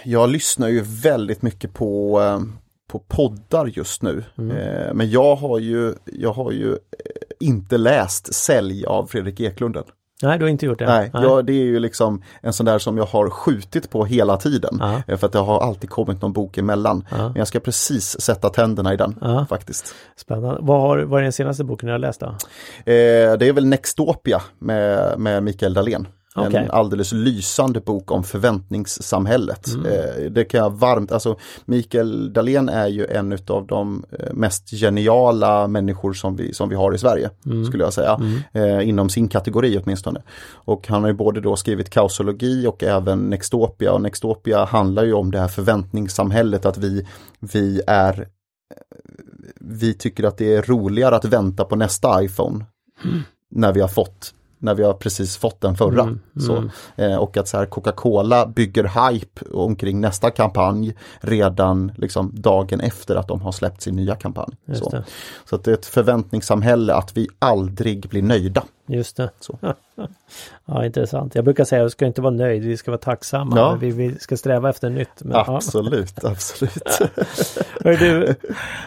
[0.04, 2.40] Jag lyssnar ju väldigt mycket på, eh,
[2.92, 4.24] på poddar just nu.
[4.38, 4.58] Mm.
[4.58, 6.78] Eh, men jag har ju, jag har ju
[7.40, 9.78] inte läst Sälj av Fredrik Eklund.
[10.24, 10.86] Nej, du har inte gjort det?
[10.86, 11.24] Nej, Nej.
[11.24, 14.82] Jag, det är ju liksom en sån där som jag har skjutit på hela tiden.
[15.08, 17.08] Eh, för att det har alltid kommit någon bok emellan.
[17.10, 17.18] Ja.
[17.18, 19.46] Men jag ska precis sätta tänderna i den ja.
[19.50, 19.96] faktiskt.
[20.16, 20.60] Spännande.
[20.62, 22.28] Vad, har, vad är den senaste boken du har läst då?
[22.28, 22.34] Eh,
[23.38, 26.08] det är väl Nextopia med, med Mikael Dahlén.
[26.36, 26.64] Okay.
[26.64, 29.68] En alldeles lysande bok om förväntningssamhället.
[29.68, 29.86] Mm.
[29.86, 34.70] Eh, det kan jag varmt, alltså Mikael Dahlén är ju en av de eh, mest
[34.70, 37.66] geniala människor som vi, som vi har i Sverige, mm.
[37.66, 38.20] skulle jag säga.
[38.20, 38.40] Mm.
[38.54, 40.22] Eh, inom sin kategori åtminstone.
[40.54, 43.94] Och han har ju både då skrivit kausologi och även Nextopia.
[43.94, 47.08] Och Nextopia handlar ju om det här förväntningssamhället, att vi,
[47.40, 48.28] vi är
[49.56, 52.66] vi tycker att det är roligare att vänta på nästa iPhone
[53.04, 53.20] mm.
[53.50, 56.02] när vi har fått när vi har precis fått den förra.
[56.02, 57.20] Mm, så, mm.
[57.20, 63.28] Och att så här Coca-Cola bygger hype omkring nästa kampanj redan liksom dagen efter att
[63.28, 64.56] de har släppt sin nya kampanj.
[64.74, 65.04] Så.
[65.46, 68.64] så att det är ett förväntningssamhälle att vi aldrig blir nöjda.
[68.92, 69.30] Just det.
[69.40, 69.60] Så.
[70.66, 71.36] ja, intressant.
[71.36, 73.58] Jag brukar säga att vi ska inte vara nöjd, vi ska vara tacksamma.
[73.58, 73.78] Ja.
[73.82, 75.24] Vi, vi, ska sträva efter nytt.
[75.24, 76.30] Men, absolut, ja.
[76.30, 76.74] absolut.
[77.84, 78.36] Hör du,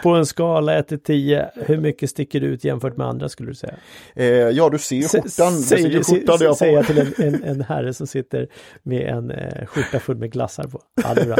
[0.03, 3.51] på en skala 1 till 10, hur mycket sticker du ut jämfört med andra skulle
[3.51, 3.73] du säga?
[4.15, 5.53] Eh, ja, du ser skjortan.
[5.53, 8.47] Säg, du ser skjortan jag säger till en, en, en, herre som sitter
[8.83, 10.81] med en eh, skjorta full med glassar på.
[11.03, 11.37] Ja, det, är bra.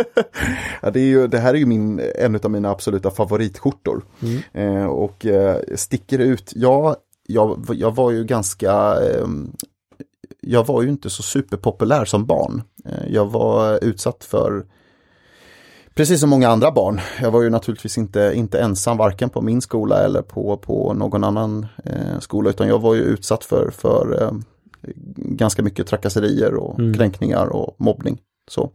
[0.81, 4.03] ja, det, är ju, det här är ju min, en av mina absoluta favoritskjortor.
[4.21, 4.77] Mm.
[4.77, 6.95] Eh, och eh, sticker ut, ja,
[7.27, 8.71] jag, jag var ju ganska
[9.01, 9.27] eh,
[10.41, 12.61] jag var ju inte så superpopulär som barn.
[12.85, 14.65] Eh, jag var utsatt för
[15.95, 17.01] Precis som många andra barn.
[17.21, 21.23] Jag var ju naturligtvis inte, inte ensam varken på min skola eller på, på någon
[21.23, 24.31] annan eh, skola utan jag var ju utsatt för, för eh,
[25.15, 26.93] ganska mycket trakasserier och mm.
[26.93, 28.19] kränkningar och mobbning.
[28.51, 28.71] Så.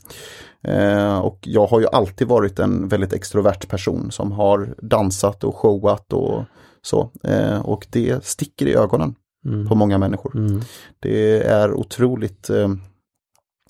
[0.63, 5.57] Eh, och jag har ju alltid varit en väldigt extrovert person som har dansat och
[5.57, 6.45] showat och
[6.83, 7.11] så.
[7.25, 9.15] Eh, och det sticker i ögonen
[9.45, 9.69] mm.
[9.69, 10.37] på många människor.
[10.37, 10.61] Mm.
[11.01, 12.69] Det är otroligt eh,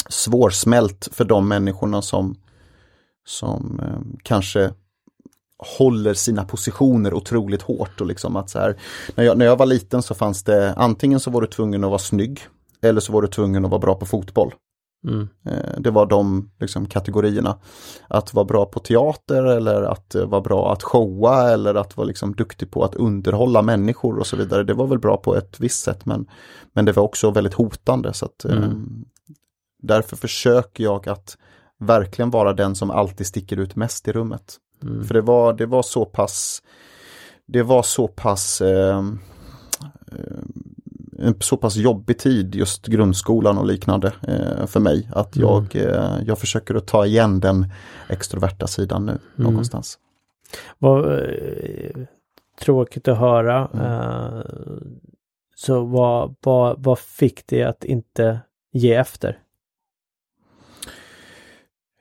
[0.09, 2.37] svårsmält för de människorna som,
[3.27, 4.71] som eh, kanske
[5.79, 8.77] håller sina positioner otroligt hårt och liksom att så här,
[9.15, 11.91] när jag, när jag var liten så fanns det antingen så var du tvungen att
[11.91, 12.41] vara snygg
[12.83, 14.55] eller så var du tvungen att vara bra på fotboll.
[15.09, 15.29] Mm.
[15.47, 17.59] Eh, det var de liksom, kategorierna.
[18.09, 22.07] Att vara bra på teater eller att eh, vara bra att showa eller att vara
[22.07, 24.65] liksom, duktig på att underhålla människor och så vidare.
[24.65, 26.27] Det var väl bra på ett visst sätt men,
[26.73, 28.13] men det var också väldigt hotande.
[28.13, 28.63] Så att, mm.
[28.63, 28.71] eh,
[29.83, 31.37] därför försöker jag att
[31.79, 34.57] verkligen vara den som alltid sticker ut mest i rummet.
[34.83, 35.05] Mm.
[35.05, 36.63] För det var, det var så pass
[37.53, 39.05] det var så pass eh,
[41.21, 45.09] en så pass jobbig tid, just grundskolan och liknande eh, för mig.
[45.13, 45.49] Att mm.
[45.49, 47.73] jag, eh, jag försöker att ta igen den
[48.09, 49.21] extroverta sidan nu mm.
[49.37, 49.99] någonstans.
[50.79, 52.07] Vad eh,
[52.61, 53.69] tråkigt att höra.
[53.75, 54.43] Mm.
[55.55, 58.41] Så vad, vad, vad fick det att inte
[58.73, 59.39] ge efter?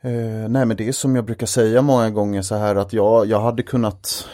[0.01, 3.25] Eh, nej men det är som jag brukar säga många gånger så här att jag,
[3.25, 4.27] jag hade kunnat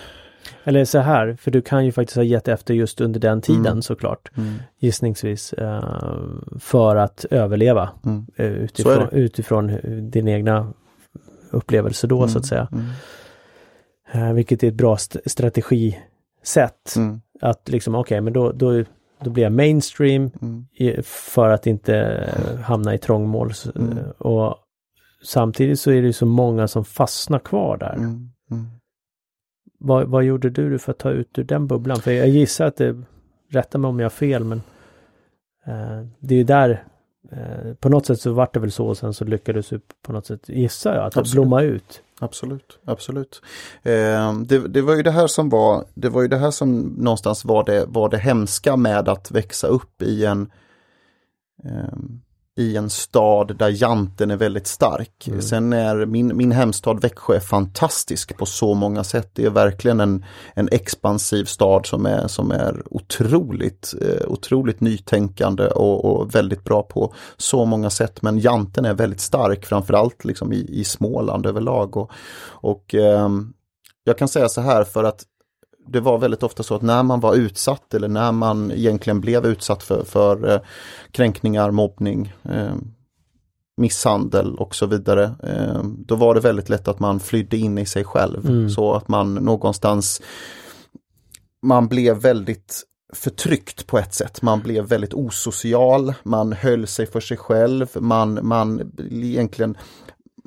[0.68, 3.66] eller så här, för du kan ju faktiskt ha gett efter just under den tiden
[3.66, 3.82] mm.
[3.82, 4.32] såklart.
[4.38, 4.54] Mm.
[4.80, 5.54] Gissningsvis.
[5.62, 6.10] Uh,
[6.60, 7.90] för att överleva.
[8.06, 8.26] Mm.
[8.40, 9.80] Uh, utifrån, utifrån,
[10.12, 10.74] din egna
[11.52, 12.68] upplevelse då så att mm.
[12.68, 12.68] säga.
[14.16, 16.96] Uh, vilket är ett bra st strategisätt.
[16.96, 17.22] Mm.
[17.42, 18.84] Att liksom, okej, okay, men då, då,
[19.24, 20.66] då blir jag mainstream mm.
[21.04, 22.30] för att inte
[22.64, 23.52] hamna i trångmål.
[23.76, 23.98] Mm.
[24.18, 24.56] Och
[25.24, 27.96] samtidigt så är det så många som fastnar kvar där.
[29.86, 31.98] Vad, vad gjorde du för att ta ut ur den bubblan?
[31.98, 33.04] För jag gissar att det,
[33.50, 34.62] rätta mig om jag har fel, men
[35.66, 36.84] eh, det är ju där
[37.32, 40.14] eh, på något sätt så vart det väl så och sen så lyckades du på
[40.14, 41.32] något sätt, gissar jag, att Absolut.
[41.32, 42.02] blomma ut.
[42.20, 43.42] Absolut, absolut.
[43.84, 46.80] Eh, det, det, var ju det här som var, det var ju det här som
[46.98, 50.52] någonstans var det, var det hemska med att växa upp i en
[51.64, 51.98] eh,
[52.58, 55.28] i en stad där janten är väldigt stark.
[55.28, 55.42] Mm.
[55.42, 59.30] Sen är min, min hemstad Växjö fantastisk på så många sätt.
[59.34, 65.68] Det är verkligen en, en expansiv stad som är, som är otroligt, eh, otroligt nytänkande
[65.68, 68.22] och, och, väldigt bra på så många sätt.
[68.22, 71.98] Men janten är väldigt stark, framförallt liksom i, i Småland överlag.
[71.98, 72.12] Och,
[72.48, 73.30] och eh,
[74.04, 75.24] jag kan säga så här för att
[75.88, 79.46] det var väldigt ofta så att när man var utsatt eller när man egentligen blev
[79.46, 80.60] utsatt för, för eh,
[81.12, 82.76] kränkningar, mobbning, eh,
[83.78, 85.24] misshandel och så vidare.
[85.44, 88.46] Eh, då var det väldigt lätt att man flydde in i sig själv.
[88.46, 88.70] Mm.
[88.70, 90.22] Så att man någonstans
[91.62, 92.84] man blev väldigt
[93.14, 94.42] förtryckt på ett sätt.
[94.42, 99.78] Man blev väldigt osocial, man höll sig för sig själv, man, man egentligen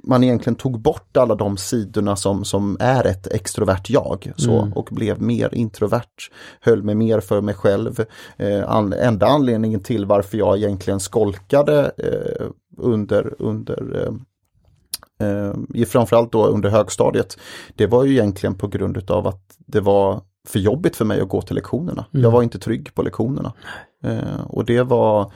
[0.03, 4.73] man egentligen tog bort alla de sidorna som, som är ett extrovert jag så, mm.
[4.73, 6.31] och blev mer introvert.
[6.61, 8.05] Höll mig mer för mig själv.
[8.37, 12.47] Eh, an, enda anledningen till varför jag egentligen skolkade eh,
[12.77, 14.13] under, under
[15.21, 17.39] eh, eh, framförallt då under högstadiet.
[17.75, 21.29] Det var ju egentligen på grund av att det var för jobbigt för mig att
[21.29, 22.07] gå till lektionerna.
[22.13, 22.25] Mm.
[22.25, 23.53] Jag var inte trygg på lektionerna.
[24.05, 25.33] Eh, och det var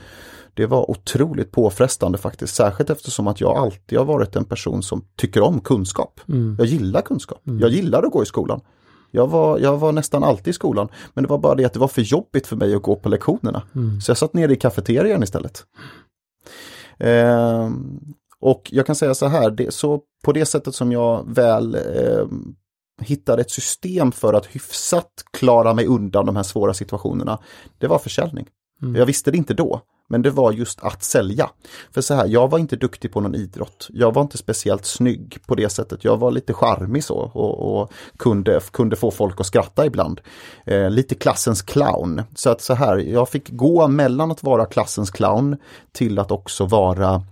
[0.53, 5.05] det var otroligt påfrestande faktiskt, särskilt eftersom att jag alltid har varit en person som
[5.15, 6.21] tycker om kunskap.
[6.27, 6.55] Mm.
[6.57, 7.59] Jag gillar kunskap, mm.
[7.59, 8.61] jag gillar att gå i skolan.
[9.11, 11.79] Jag var, jag var nästan alltid i skolan, men det var bara det att det
[11.79, 13.63] var för jobbigt för mig att gå på lektionerna.
[13.75, 14.01] Mm.
[14.01, 15.65] Så jag satt nere i kafeterian istället.
[16.97, 17.69] Eh,
[18.39, 22.25] och jag kan säga så här, det, så på det sättet som jag väl eh,
[23.01, 27.39] hittade ett system för att hyfsat klara mig undan de här svåra situationerna,
[27.77, 28.47] det var försäljning.
[28.83, 28.95] Mm.
[28.95, 31.49] Jag visste det inte då, men det var just att sälja.
[31.91, 33.87] För så här, jag var inte duktig på någon idrott.
[33.89, 36.03] Jag var inte speciellt snygg på det sättet.
[36.03, 40.21] Jag var lite charmig så och, och kunde, kunde få folk att skratta ibland.
[40.65, 42.21] Eh, lite klassens clown.
[42.35, 45.57] Så att så här, jag fick gå mellan att vara klassens clown
[45.91, 47.23] till att också vara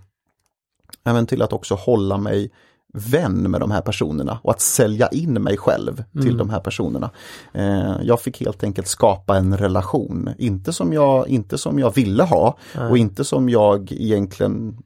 [1.04, 2.50] även till att också hålla mig
[2.92, 6.36] vän med de här personerna och att sälja in mig själv till mm.
[6.36, 7.10] de här personerna.
[7.52, 12.22] Eh, jag fick helt enkelt skapa en relation, inte som jag, inte som jag ville
[12.22, 12.90] ha Nej.
[12.90, 14.76] och inte som jag egentligen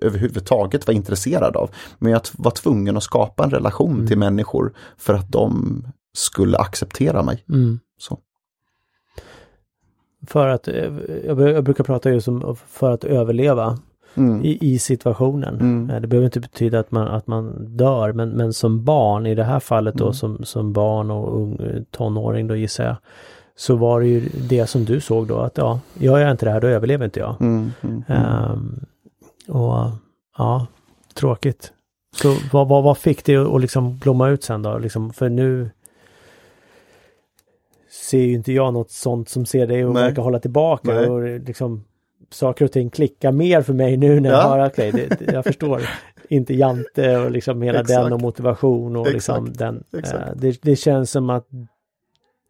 [0.00, 1.70] överhuvudtaget var intresserad av.
[1.98, 4.06] Men jag var tvungen att skapa en relation mm.
[4.06, 5.82] till människor för att de
[6.12, 7.44] skulle acceptera mig.
[7.48, 7.80] Mm.
[7.98, 8.18] Så.
[10.26, 10.92] För att, eh,
[11.26, 13.78] jag brukar prata just om för att överleva
[14.14, 14.44] mm.
[14.44, 15.54] i, i, situationen.
[15.54, 15.90] Mm.
[15.90, 19.34] Eh, det behöver inte betyda att man, att man dör men, men som barn i
[19.34, 20.14] det här fallet då mm.
[20.14, 22.96] som, som barn och ung, tonåring då gissar jag.
[23.56, 26.52] Så var det ju det som du såg då att ja, gör jag inte det
[26.52, 27.36] här då överlever inte jag.
[27.40, 28.80] Um,
[29.48, 29.90] och
[30.38, 30.66] ja,
[31.14, 31.72] tråkigt.
[32.16, 34.78] Så vad, vad, vad fick det att liksom blomma ut sen då?
[34.78, 35.70] Liksom, för nu
[37.90, 40.94] ser ju inte jag något sånt som ser dig och verkar hålla tillbaka.
[40.94, 41.08] Nej.
[41.08, 41.84] Och liksom,
[42.30, 45.82] saker och ting klickar mer för mig nu när jag hör, okej, okay, jag förstår
[46.28, 48.02] inte Jante och liksom hela Exakt.
[48.02, 49.82] den och motivation och liksom Exakt.
[49.92, 50.28] liksom den.
[50.28, 51.48] Eh, det, det, känns som att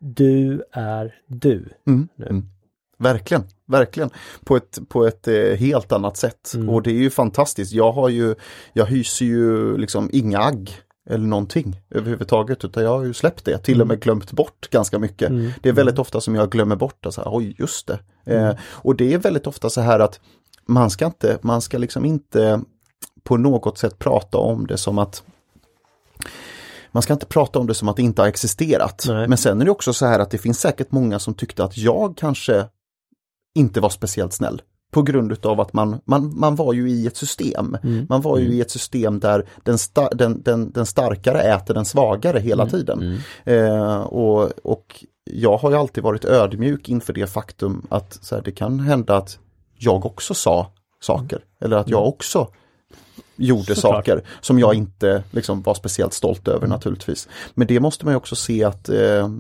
[0.01, 1.69] du är du.
[1.87, 2.09] Mm.
[2.17, 2.27] Nu.
[2.27, 2.47] Mm.
[2.99, 4.11] Verkligen, verkligen.
[4.45, 6.53] På ett, på ett eh, helt annat sätt.
[6.55, 6.69] Mm.
[6.69, 7.73] Och det är ju fantastiskt.
[7.73, 8.35] Jag har ju,
[8.73, 10.71] jag hyser ju liksom inga agg
[11.11, 14.01] eller någonting överhuvudtaget utan jag har ju släppt det, till och med mm.
[14.01, 15.31] glömt bort ganska mycket.
[15.31, 15.53] Mm.
[15.63, 16.01] Det är väldigt mm.
[16.01, 17.99] ofta som jag glömmer bort det, så här, oj just det.
[18.25, 18.57] Eh, mm.
[18.63, 20.21] och det är väldigt ofta så här att
[20.67, 22.61] man ska inte, man ska liksom inte
[23.23, 25.23] på något sätt prata om det som att
[26.93, 29.05] man ska inte prata om det som att det inte har existerat.
[29.09, 29.29] Nej.
[29.29, 31.77] Men sen är det också så här att det finns säkert många som tyckte att
[31.77, 32.67] jag kanske
[33.55, 37.17] inte var speciellt snäll på grund utav att man, man, man var ju i ett
[37.17, 37.77] system.
[37.83, 38.07] Mm.
[38.09, 38.59] Man var ju mm.
[38.59, 42.71] i ett system där den, sta, den, den, den starkare äter den svagare hela mm.
[42.71, 43.21] tiden.
[43.45, 43.65] Mm.
[43.65, 48.43] Eh, och, och jag har ju alltid varit ödmjuk inför det faktum att så här,
[48.43, 49.39] det kan hända att
[49.79, 51.49] jag också sa saker mm.
[51.61, 52.09] eller att jag mm.
[52.09, 52.49] också
[53.37, 54.07] gjorde Såklart.
[54.07, 57.29] saker som jag inte liksom, var speciellt stolt över naturligtvis.
[57.55, 59.31] Men det måste man ju också se att, eh,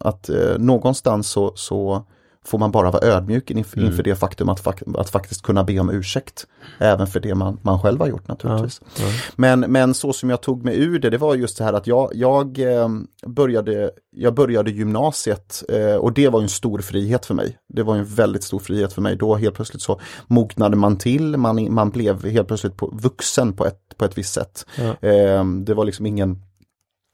[0.00, 2.04] att eh, någonstans så, så
[2.44, 3.90] får man bara vara ödmjuk inför, mm.
[3.90, 6.46] inför det faktum att, att faktiskt kunna be om ursäkt.
[6.78, 8.80] Även för det man, man själv har gjort naturligtvis.
[8.96, 9.12] Ja, ja.
[9.36, 11.86] Men, men så som jag tog mig ur det, det var just det här att
[11.86, 12.88] jag, jag, eh,
[13.26, 17.58] började, jag började gymnasiet eh, och det var en stor frihet för mig.
[17.68, 19.16] Det var en väldigt stor frihet för mig.
[19.16, 23.66] Då helt plötsligt så mognade man till, man, man blev helt plötsligt på, vuxen på
[23.66, 24.66] ett, på ett visst sätt.
[24.76, 25.08] Ja.
[25.08, 26.42] Eh, det var liksom ingen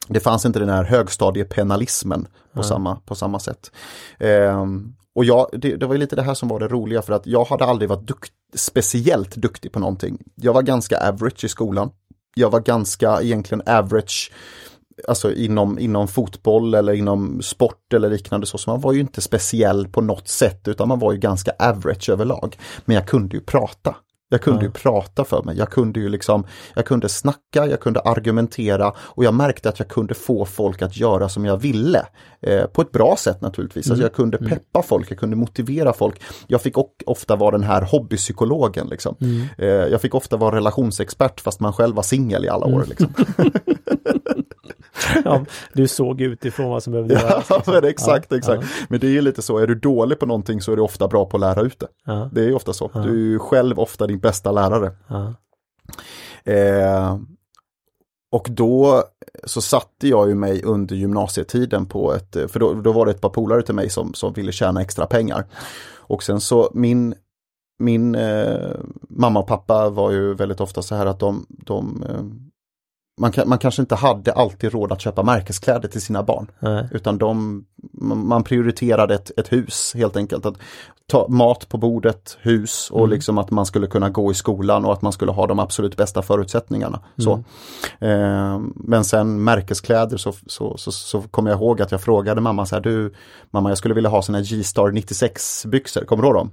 [0.08, 3.70] det fanns inte den här högstadiepenalismen på, samma, på samma sätt.
[4.18, 4.66] Eh,
[5.18, 7.44] och jag, det, det, var lite det här som var det roliga för att jag
[7.44, 10.18] hade aldrig varit dukt, speciellt duktig på någonting.
[10.34, 11.90] Jag var ganska average i skolan.
[12.34, 14.32] Jag var ganska egentligen average
[15.08, 18.58] alltså inom, inom fotboll eller inom sport eller liknande så.
[18.58, 22.10] Så man var ju inte speciell på något sätt utan man var ju ganska average
[22.10, 22.56] överlag.
[22.84, 23.96] Men jag kunde ju prata.
[24.28, 28.00] Jag kunde ju prata för mig, jag kunde ju liksom, jag kunde snacka, jag kunde
[28.00, 32.06] argumentera och jag märkte att jag kunde få folk att göra som jag ville.
[32.40, 34.04] Eh, på ett bra sätt naturligtvis, alltså, mm.
[34.04, 34.50] alltså jag kunde mm.
[34.50, 36.22] peppa folk, jag kunde motivera folk.
[36.46, 36.74] Jag fick
[37.06, 38.86] ofta vara den här hobbypsykologen.
[38.86, 39.16] Liksom.
[39.20, 39.46] Mm.
[39.58, 42.82] Eh, jag fick ofta vara relationsexpert fast man själv var singel i alla år.
[42.82, 42.88] Mm.
[42.88, 43.14] Liksom.
[45.24, 47.46] ja, du såg utifrån vad som behövde göras.
[47.50, 48.62] Ja, men exakt, exakt.
[48.62, 48.86] Ja.
[48.88, 51.08] Men det är ju lite så, är du dålig på någonting så är du ofta
[51.08, 51.88] bra på att lära ut det.
[52.04, 52.30] Ja.
[52.32, 52.90] Det är ofta så.
[52.94, 54.92] Du är ju själv ofta din bästa lärare.
[56.44, 57.18] Eh,
[58.32, 59.04] och då
[59.44, 63.20] så satte jag ju mig under gymnasietiden på ett, för då, då var det ett
[63.20, 65.44] par polare till mig som, som ville tjäna extra pengar.
[65.96, 67.14] Och sen så min
[67.78, 68.76] min eh,
[69.08, 72.47] mamma och pappa var ju väldigt ofta så här att de, de eh,
[73.18, 76.50] man, man kanske inte hade alltid råd att köpa märkeskläder till sina barn.
[76.58, 76.88] Nej.
[76.92, 77.64] Utan de,
[78.00, 80.46] man prioriterade ett, ett hus helt enkelt.
[80.46, 80.56] Att
[81.06, 83.10] ta mat på bordet, hus och mm.
[83.10, 85.96] liksom att man skulle kunna gå i skolan och att man skulle ha de absolut
[85.96, 87.00] bästa förutsättningarna.
[87.18, 87.24] Mm.
[87.24, 87.32] Så.
[88.06, 92.66] Eh, men sen märkeskläder så, så, så, så kommer jag ihåg att jag frågade mamma
[92.66, 93.14] så här, du
[93.50, 96.50] mamma jag skulle vilja ha såna G-star 96 byxor, kommer du ihåg dem?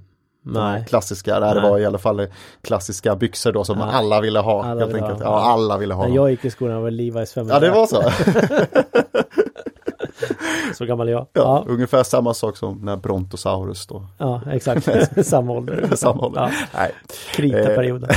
[0.48, 0.84] Nej.
[0.88, 2.26] Klassiska, det var i alla fall
[2.62, 3.84] klassiska byxor då som ja.
[3.84, 4.64] alla ville ha.
[4.64, 5.18] Alla helt enkelt.
[5.18, 5.24] Ha.
[5.24, 6.06] Ja, alla ville ha.
[6.06, 7.54] När jag gick i skolan var Levi's 500.
[7.54, 8.02] Ja, det var så.
[10.74, 11.26] så gammal är jag.
[11.32, 14.06] Ja, ja, Ungefär samma sak som när Brontosaurus då.
[14.18, 14.88] Ja, exakt.
[15.26, 15.88] samma ålder.
[15.96, 16.40] samma ålder.
[16.40, 16.50] Ja.
[16.74, 16.92] Nej.
[17.32, 18.10] Kritaperioden.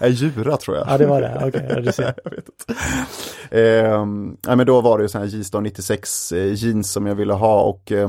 [0.00, 0.88] Eh, djura tror jag.
[0.88, 1.34] Ja, det var det.
[1.36, 2.14] Okej, okay, ja, du ser.
[2.24, 2.74] jag vet inte.
[3.60, 4.06] Eh,
[4.46, 7.32] nej, men då var det ju sådana här G-Star 96 eh, jeans som jag ville
[7.32, 8.08] ha och eh,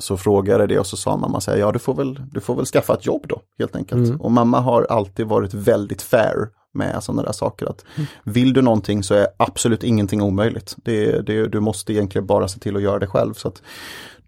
[0.00, 2.54] så frågade det och så sa mamma så här, ja du får, väl, du får
[2.54, 4.06] väl skaffa ett jobb då helt enkelt.
[4.08, 4.20] Mm.
[4.20, 7.66] Och mamma har alltid varit väldigt fair med sådana där saker.
[7.66, 8.06] Att mm.
[8.24, 10.76] Vill du någonting så är absolut ingenting omöjligt.
[10.76, 13.34] Det, det, du måste egentligen bara se till att göra det själv.
[13.34, 13.62] Så att,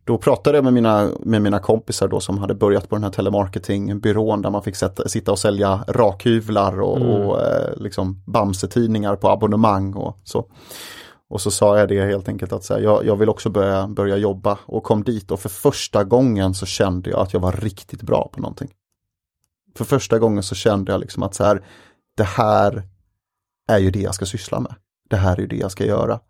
[0.04, 3.10] då pratade jag med mina, med mina kompisar då som hade börjat på den här
[3.10, 7.08] telemarketingbyrån där man fick sätta, sitta och sälja rakhyvlar och, mm.
[7.08, 10.46] och eh, liksom Bamse-tidningar på abonnemang och så.
[11.33, 13.87] Och så sa jag det helt enkelt att så här, jag, jag, vill också börja,
[13.87, 17.53] börja jobba och kom dit och för första gången så kände jag att jag var
[17.53, 18.70] riktigt bra på någonting.
[19.76, 21.64] För första gången så kände jag liksom att så här,
[22.16, 22.83] det här
[23.68, 24.74] är ju det jag ska syssla med.
[25.11, 26.20] Det här är ju det jag ska göra.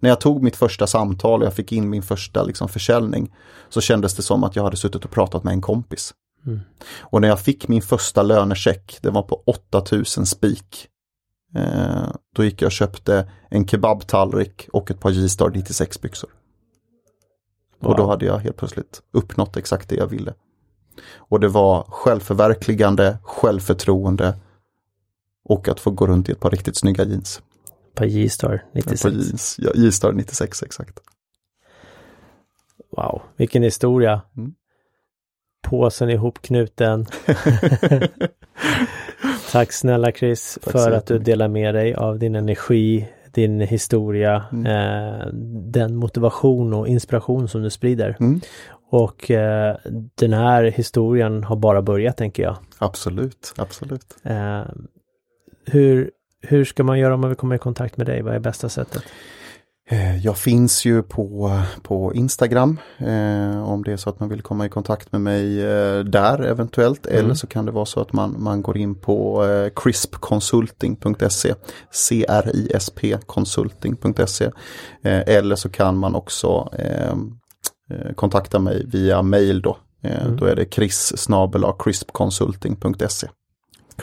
[0.00, 3.34] När jag tog mitt första samtal och jag fick in min första liksom, försäljning
[3.68, 6.14] så kändes det som att jag hade suttit och pratat med en kompis.
[6.46, 6.60] Mm.
[7.00, 10.88] Och när jag fick min första lönecheck, det var på 8000 spik.
[11.54, 16.30] Eh, då gick jag och köpte en kebabtallrik och ett par J-star 96 byxor.
[17.78, 17.90] Wow.
[17.90, 20.34] Och då hade jag helt plötsligt uppnått exakt det jag ville.
[21.16, 24.38] Och det var självförverkligande, självförtroende
[25.44, 27.42] och att få gå runt i ett par riktigt snygga jeans.
[27.94, 29.04] Par J-star 96.
[29.04, 31.00] Ja, jeans, ja, J-star 96 exakt.
[32.96, 34.22] Wow, vilken historia.
[34.36, 34.54] Mm.
[35.62, 37.06] Påsen ihopknuten.
[39.50, 44.44] Tack snälla Chris Tack för att du delar med dig av din energi, din historia,
[44.52, 44.66] mm.
[44.66, 45.26] eh,
[45.72, 48.16] den motivation och inspiration som du sprider.
[48.20, 48.40] Mm.
[48.90, 49.76] Och eh,
[50.14, 52.56] den här historien har bara börjat tänker jag.
[52.78, 54.16] Absolut, absolut.
[54.22, 54.62] Eh,
[55.66, 58.22] hur, hur ska man göra om man vill komma i kontakt med dig?
[58.22, 59.02] Vad är bästa sättet?
[59.92, 64.42] Eh, jag finns ju på, på Instagram eh, om det är så att man vill
[64.42, 67.06] komma i kontakt med mig eh, där eventuellt.
[67.06, 67.18] Mm.
[67.18, 71.54] Eller så kan det vara så att man, man går in på eh, crispconsulting.se
[71.90, 77.14] C-R-I-S-P consulting.se eh, Eller så kan man också eh,
[78.14, 79.76] kontakta mig via mail då.
[80.02, 80.36] Mm.
[80.36, 81.28] Då är det chris
[81.78, 83.28] crispconsulting.se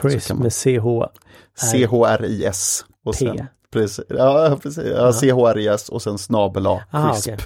[0.02, 0.86] Chris med CH
[1.58, 4.86] C-H-R-I-S och sen Precis, ja precis.
[4.86, 7.28] Ja, CHRIS och sen snabel A, CRISP.
[7.28, 7.38] Okay.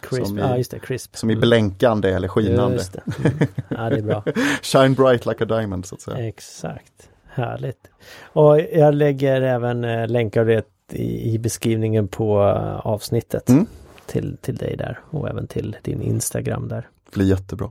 [0.00, 1.16] Crisp, som i, ja just det, crisp.
[1.16, 2.76] Som i blänkande eller skinande.
[2.76, 3.02] Just det.
[3.18, 3.38] Mm.
[3.68, 4.24] Ja, det är bra.
[4.62, 6.28] Shine bright like a diamond så att säga.
[6.28, 7.90] Exakt, härligt.
[8.22, 13.48] Och jag lägger även eh, länkar det i, beskrivningen på uh, avsnittet.
[13.48, 13.66] Mm.
[14.06, 16.88] Till, till dig där och även till din Instagram där.
[17.04, 17.70] Det blir jättebra.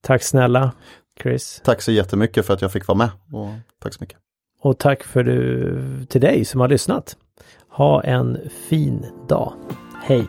[0.00, 0.72] Tack snälla
[1.22, 1.60] Chris.
[1.64, 3.10] Tack så jättemycket för att jag fick vara med.
[3.32, 4.18] Och tack så mycket.
[4.60, 7.16] Och tack för du, till dig som har lyssnat.
[7.76, 9.52] Ha en fin dag.
[10.02, 10.26] Hej!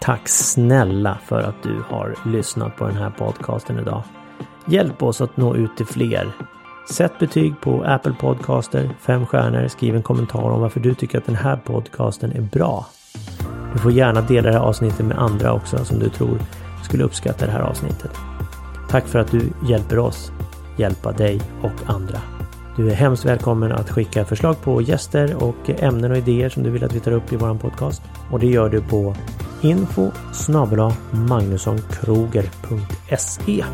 [0.00, 4.02] Tack snälla för att du har lyssnat på den här podcasten idag.
[4.66, 6.32] Hjälp oss att nå ut till fler.
[6.90, 11.26] Sätt betyg på Apple Podcaster, fem stjärnor, skriv en kommentar om varför du tycker att
[11.26, 12.86] den här podcasten är bra.
[13.72, 16.38] Du får gärna dela det här avsnittet med andra också som du tror
[16.84, 18.12] skulle uppskatta det här avsnittet.
[18.88, 20.32] Tack för att du hjälper oss
[20.76, 22.33] hjälpa dig och andra.
[22.76, 26.70] Du är hemskt välkommen att skicka förslag på gäster och ämnen och idéer som du
[26.70, 28.02] vill att vi tar upp i våran podcast.
[28.30, 29.14] Och det gör du på
[29.62, 30.10] info
[31.10, 33.64] magnussonkroger.se